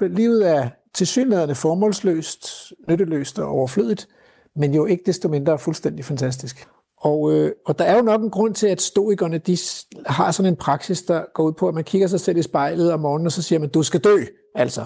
[0.00, 4.08] Livet er tilsyneladende formålsløst, nytteløst og overflødigt,
[4.56, 6.68] men jo ikke desto mindre fuldstændig fantastisk.
[7.00, 9.58] Og, øh, og der er jo nok en grund til, at stoikerne de
[10.06, 12.92] har sådan en praksis, der går ud på, at man kigger sig selv i spejlet
[12.92, 14.16] om morgenen, og så siger man, du skal dø,
[14.54, 14.84] altså.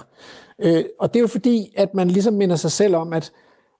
[0.59, 3.31] Øh, og det er jo fordi, at man ligesom minder sig selv om, at,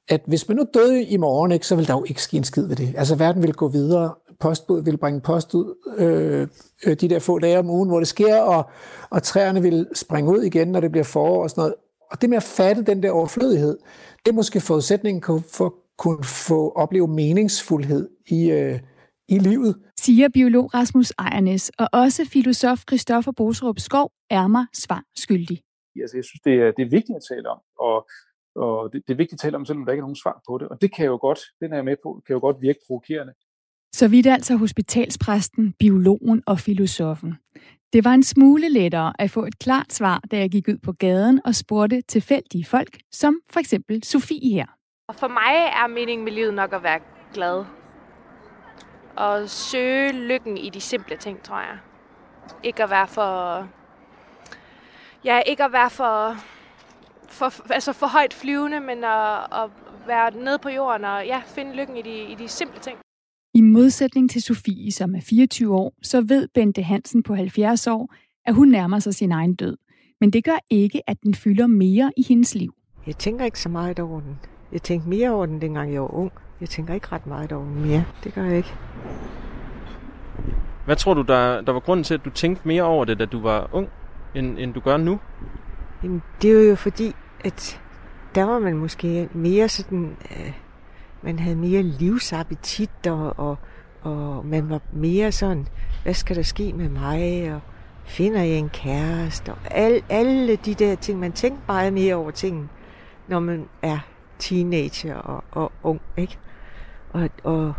[0.09, 2.43] at hvis man nu døde i morgen, ikke, så vil der jo ikke ske en
[2.43, 2.93] skid ved det.
[2.97, 6.47] Altså verden vil gå videre, postbud vil bringe post ud øh,
[6.85, 8.69] øh, de der få dage om ugen, hvor det sker, og,
[9.09, 11.75] og træerne vil springe ud igen, når det bliver forår og sådan noget.
[12.11, 13.77] Og det med at fatte den der overflødighed,
[14.25, 18.79] det er måske forudsætningen for at kunne få opleve meningsfuldhed i, øh,
[19.29, 19.75] i livet.
[19.99, 25.61] Siger biolog Rasmus Ejernes, og også filosof Christoffer Boserup Skov er mig svar skyldig.
[26.01, 27.97] Altså, jeg synes, det er, det er vigtigt at tale om, og,
[28.55, 30.57] og det, det er vigtigt at tale om, selvom der ikke er nogen svar på
[30.57, 30.67] det.
[30.67, 33.33] Og det kan jo godt, den er jeg med på, kan jo godt virke provokerende.
[33.93, 37.37] Så vidt altså hospitalspræsten, biologen og filosofen.
[37.93, 40.91] Det var en smule lettere at få et klart svar, da jeg gik ud på
[40.91, 44.65] gaden og spurgte tilfældige folk, som for eksempel Sofie her.
[45.07, 46.99] Og for mig er meningen med livet nok at være
[47.33, 47.65] glad.
[49.15, 51.77] Og søge lykken i de simple ting, tror jeg.
[52.63, 53.67] Ikke at være for...
[55.23, 56.35] Ja, ikke at være for,
[57.27, 59.69] for, altså for højt flyvende, men at, at
[60.07, 62.97] være nede på jorden og ja, finde lykken i de, i de simple ting.
[63.53, 68.13] I modsætning til Sofie, som er 24 år, så ved Bente Hansen på 70 år,
[68.45, 69.77] at hun nærmer sig sin egen død.
[70.21, 72.73] Men det gør ikke, at den fylder mere i hendes liv.
[73.07, 74.39] Jeg tænker ikke så meget over den.
[74.71, 76.31] Jeg tænkte mere over den, dengang jeg var ung.
[76.61, 78.05] Jeg tænker ikke ret meget over den mere.
[78.23, 78.73] Det gør jeg ikke.
[80.85, 83.25] Hvad tror du, der, der var grunden til, at du tænkte mere over det, da
[83.25, 83.89] du var ung?
[84.35, 85.19] end, end du gør nu?
[86.03, 87.81] Jamen, det er jo fordi, at
[88.35, 90.53] der var man måske mere sådan, øh,
[91.23, 93.57] man havde mere livsappetit, og, og,
[94.01, 95.67] og man var mere sådan,
[96.03, 97.61] hvad skal der ske med mig, og
[98.05, 101.19] finder jeg en kæreste, og al, alle de der ting.
[101.19, 102.69] Man tænker meget mere over tingene,
[103.27, 103.99] når man er
[104.39, 106.37] teenager og, og ung, ikke?
[107.09, 107.73] Og, og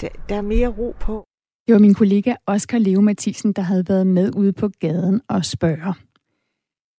[0.00, 1.26] der, der er mere ro på.
[1.66, 5.44] Det var min kollega Oscar Leo Mathisen, der havde været med ude på gaden og
[5.44, 5.94] spørge.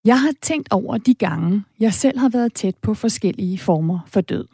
[0.05, 4.21] Jeg har tænkt over de gange, jeg selv har været tæt på forskellige former for
[4.21, 4.47] død.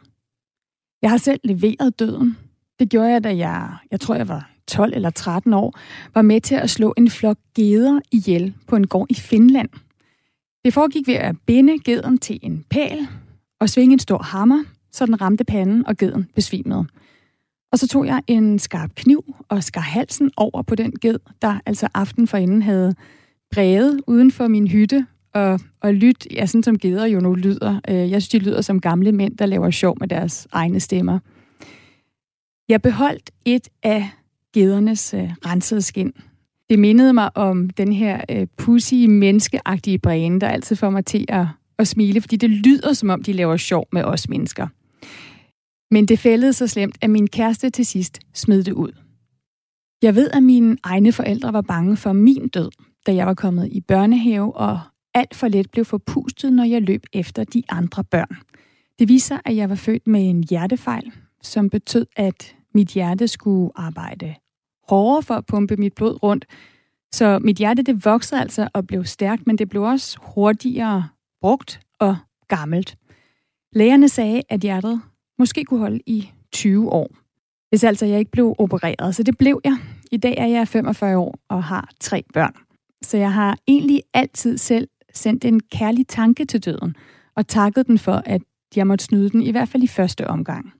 [1.02, 2.36] Jeg har selv leveret døden.
[2.78, 5.78] Det gjorde jeg, da jeg, jeg tror jeg var 12 eller 13 år,
[6.14, 9.68] var med til at slå en flok geder ihjel på en gård i Finland.
[10.64, 13.08] Det foregik ved at binde geden til en pæl
[13.60, 16.86] og svinge en stor hammer, så den ramte panden, og geden besvimede.
[17.72, 21.60] Og så tog jeg en skarp kniv og skar halsen over på den ged, der
[21.66, 22.94] altså aften forinden havde
[23.50, 27.80] brevet uden for min hytte at, at lytte, ja, sådan som geder jo nu lyder.
[27.88, 31.18] Øh, jeg synes, de lyder som gamle mænd, der laver sjov med deres egne stemmer.
[32.68, 34.10] Jeg beholdt et af
[34.54, 36.12] gedernes øh, rensede skin.
[36.70, 41.26] Det mindede mig om den her øh, pussy, menneskeagtige bræne, der altid får mig til
[41.28, 41.46] at,
[41.78, 44.66] at smile, fordi det lyder som om, de laver sjov med os mennesker.
[45.90, 48.92] Men det fældede så slemt, at min kæreste til sidst smed det ud.
[50.02, 52.70] Jeg ved, at mine egne forældre var bange for min død,
[53.06, 54.80] da jeg var kommet i børnehave, og
[55.14, 58.36] alt for let blev forpustet, når jeg løb efter de andre børn.
[58.98, 63.70] Det viser, at jeg var født med en hjertefejl, som betød, at mit hjerte skulle
[63.74, 64.34] arbejde
[64.88, 66.46] hårdere for at pumpe mit blod rundt.
[67.12, 71.08] Så mit hjerte det voksede altså og blev stærkt, men det blev også hurtigere
[71.40, 72.16] brugt og
[72.48, 72.96] gammelt.
[73.72, 75.00] Lægerne sagde, at hjertet
[75.38, 77.10] måske kunne holde i 20 år,
[77.68, 79.14] hvis altså jeg ikke blev opereret.
[79.14, 79.78] Så det blev jeg.
[80.12, 82.54] I dag er jeg 45 år og har tre børn.
[83.02, 86.96] Så jeg har egentlig altid selv sendt en kærlig tanke til døden,
[87.36, 88.42] og takket den for, at
[88.76, 90.72] jeg måtte snyde den, i hvert fald i første omgang.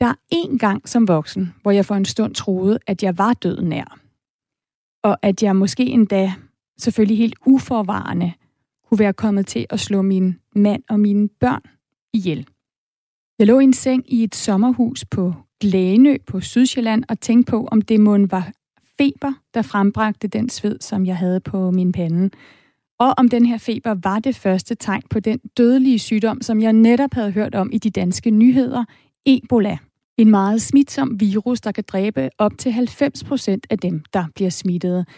[0.00, 3.32] Der er en gang som voksen, hvor jeg for en stund troede, at jeg var
[3.32, 3.98] døden nær.
[5.02, 6.32] Og at jeg måske endda,
[6.78, 8.32] selvfølgelig helt uforvarende,
[8.88, 11.62] kunne være kommet til at slå min mand og mine børn
[12.12, 12.46] ihjel.
[13.38, 17.68] Jeg lå i en seng i et sommerhus på Glænø på Sydsjælland og tænkte på,
[17.72, 18.52] om det måden var
[18.98, 22.30] feber, der frembragte den sved, som jeg havde på min pande
[22.98, 26.72] og om den her feber var det første tegn på den dødelige sygdom, som jeg
[26.72, 28.84] netop havde hørt om i de danske nyheder,
[29.26, 29.78] Ebola.
[30.16, 34.50] En meget smitsom virus, der kan dræbe op til 90 procent af dem, der bliver
[34.50, 35.08] smittet.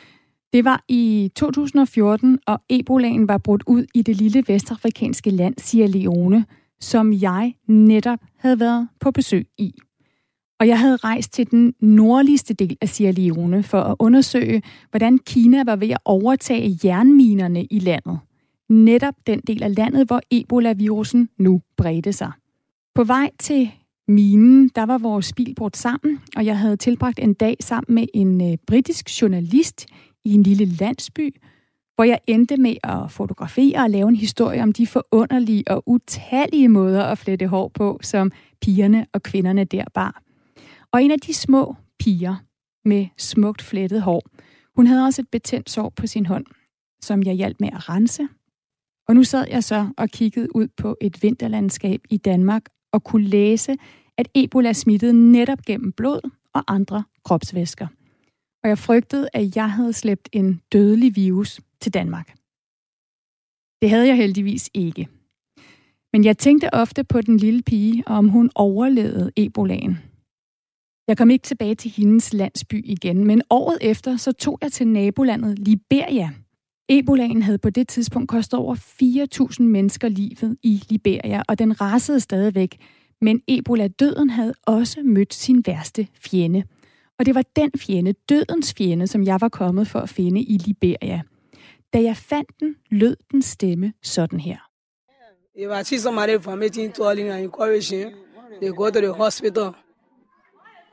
[0.52, 5.88] Det var i 2014, og ebolaen var brudt ud i det lille vestafrikanske land Sierra
[5.88, 6.44] Leone,
[6.80, 9.74] som jeg netop havde været på besøg i.
[10.60, 15.18] Og jeg havde rejst til den nordligste del af Sierra Leone for at undersøge, hvordan
[15.18, 18.18] Kina var ved at overtage jernminerne i landet.
[18.68, 22.32] Netop den del af landet, hvor Ebola-virusen nu bredte sig.
[22.94, 23.70] På vej til
[24.08, 28.06] minen, der var vores bil brudt sammen, og jeg havde tilbragt en dag sammen med
[28.14, 29.86] en øh, britisk journalist
[30.24, 31.34] i en lille landsby,
[31.94, 36.68] hvor jeg endte med at fotografere og lave en historie om de forunderlige og utallige
[36.68, 40.22] måder at flette hår på, som pigerne og kvinderne der bar.
[40.92, 42.36] Og en af de små piger
[42.84, 44.22] med smukt flettet hår,
[44.76, 46.46] hun havde også et betændt sår på sin hånd,
[47.02, 48.28] som jeg hjalp med at rense.
[49.08, 52.62] Og nu sad jeg så og kiggede ud på et vinterlandskab i Danmark
[52.92, 53.76] og kunne læse,
[54.16, 57.86] at Ebola smittede netop gennem blod og andre kropsvæsker.
[58.62, 62.34] Og jeg frygtede, at jeg havde slæbt en dødelig virus til Danmark.
[63.82, 65.08] Det havde jeg heldigvis ikke.
[66.12, 69.98] Men jeg tænkte ofte på den lille pige, og om hun overlevede ebolaen.
[71.10, 74.86] Jeg kom ikke tilbage til hendes landsby igen, men året efter så tog jeg til
[74.86, 76.30] nabolandet Liberia.
[76.88, 78.74] Ebolaen havde på det tidspunkt kostet over
[79.56, 82.76] 4.000 mennesker livet i Liberia, og den rasede stadigvæk.
[83.20, 86.64] Men Ebola-døden havde også mødt sin værste fjende.
[87.18, 90.56] Og det var den fjende, dødens fjende, som jeg var kommet for at finde i
[90.56, 91.22] Liberia.
[91.92, 94.58] Da jeg fandt den, lød den stemme sådan her.
[95.54, 98.12] If I see somebody vomiting, twirling and encouraging,
[98.62, 99.72] they go to the hospital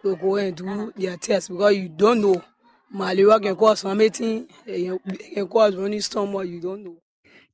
[0.08, 2.42] to go and do their test because you don't know.
[2.92, 6.96] Malaria can cause vomiting, eh, it can cause running stomach, you don't know.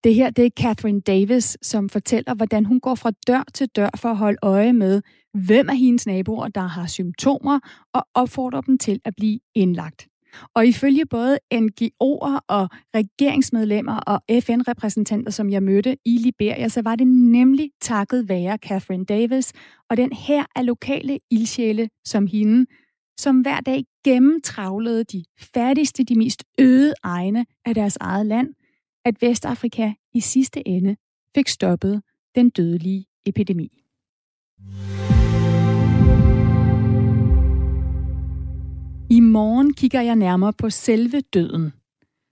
[0.03, 3.89] Det her, det er Catherine Davis, som fortæller, hvordan hun går fra dør til dør
[3.97, 5.01] for at holde øje med,
[5.33, 7.59] hvem af hendes naboer, der har symptomer,
[7.93, 10.07] og opfordrer dem til at blive indlagt.
[10.55, 16.95] Og ifølge både NGO'er og regeringsmedlemmer og FN-repræsentanter, som jeg mødte i Liberia, så var
[16.95, 19.53] det nemlig takket være Catherine Davis
[19.89, 22.65] og den her af lokale ildsjæle som hende,
[23.17, 25.23] som hver dag gennemtravlede de
[25.53, 28.53] fattigste, de mest øde egne af deres eget land,
[29.05, 30.95] at Vestafrika i sidste ende
[31.35, 32.01] fik stoppet
[32.35, 33.69] den dødelige epidemi.
[39.33, 41.73] Morgen kigger jeg nærmere på selve døden.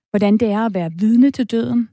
[0.10, 1.90] Hvordan det er at være vidne til døden.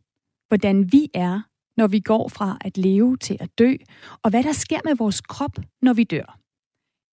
[0.48, 1.40] Hvordan vi er,
[1.76, 3.74] når vi går fra at leve til at dø.
[4.22, 6.38] Og hvad der sker med vores krop, når vi dør.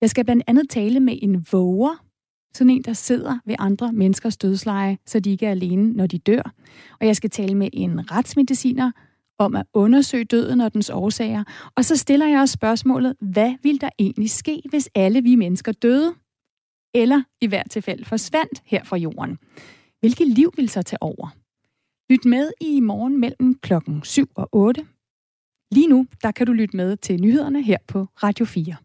[0.02, 2.06] Jeg skal blandt andet tale med en våger,
[2.54, 6.18] sådan en, der sidder ved andre menneskers dødsleje, så de ikke er alene, når de
[6.18, 6.54] dør.
[7.00, 8.92] Og jeg skal tale med en retsmediciner
[9.40, 11.44] om at undersøge døden og dens årsager.
[11.76, 15.72] Og så stiller jeg også spørgsmålet, hvad vil der egentlig ske, hvis alle vi mennesker
[15.72, 16.14] døde?
[16.96, 19.38] Eller i hvert tilfælde forsvandt her fra jorden.
[20.00, 21.36] Hvilket liv vil så tage over?
[22.10, 24.88] Lyt med i morgen mellem klokken 7 og 8.
[25.72, 28.76] Lige nu, der kan du lytte med til nyhederne her på Radio 4.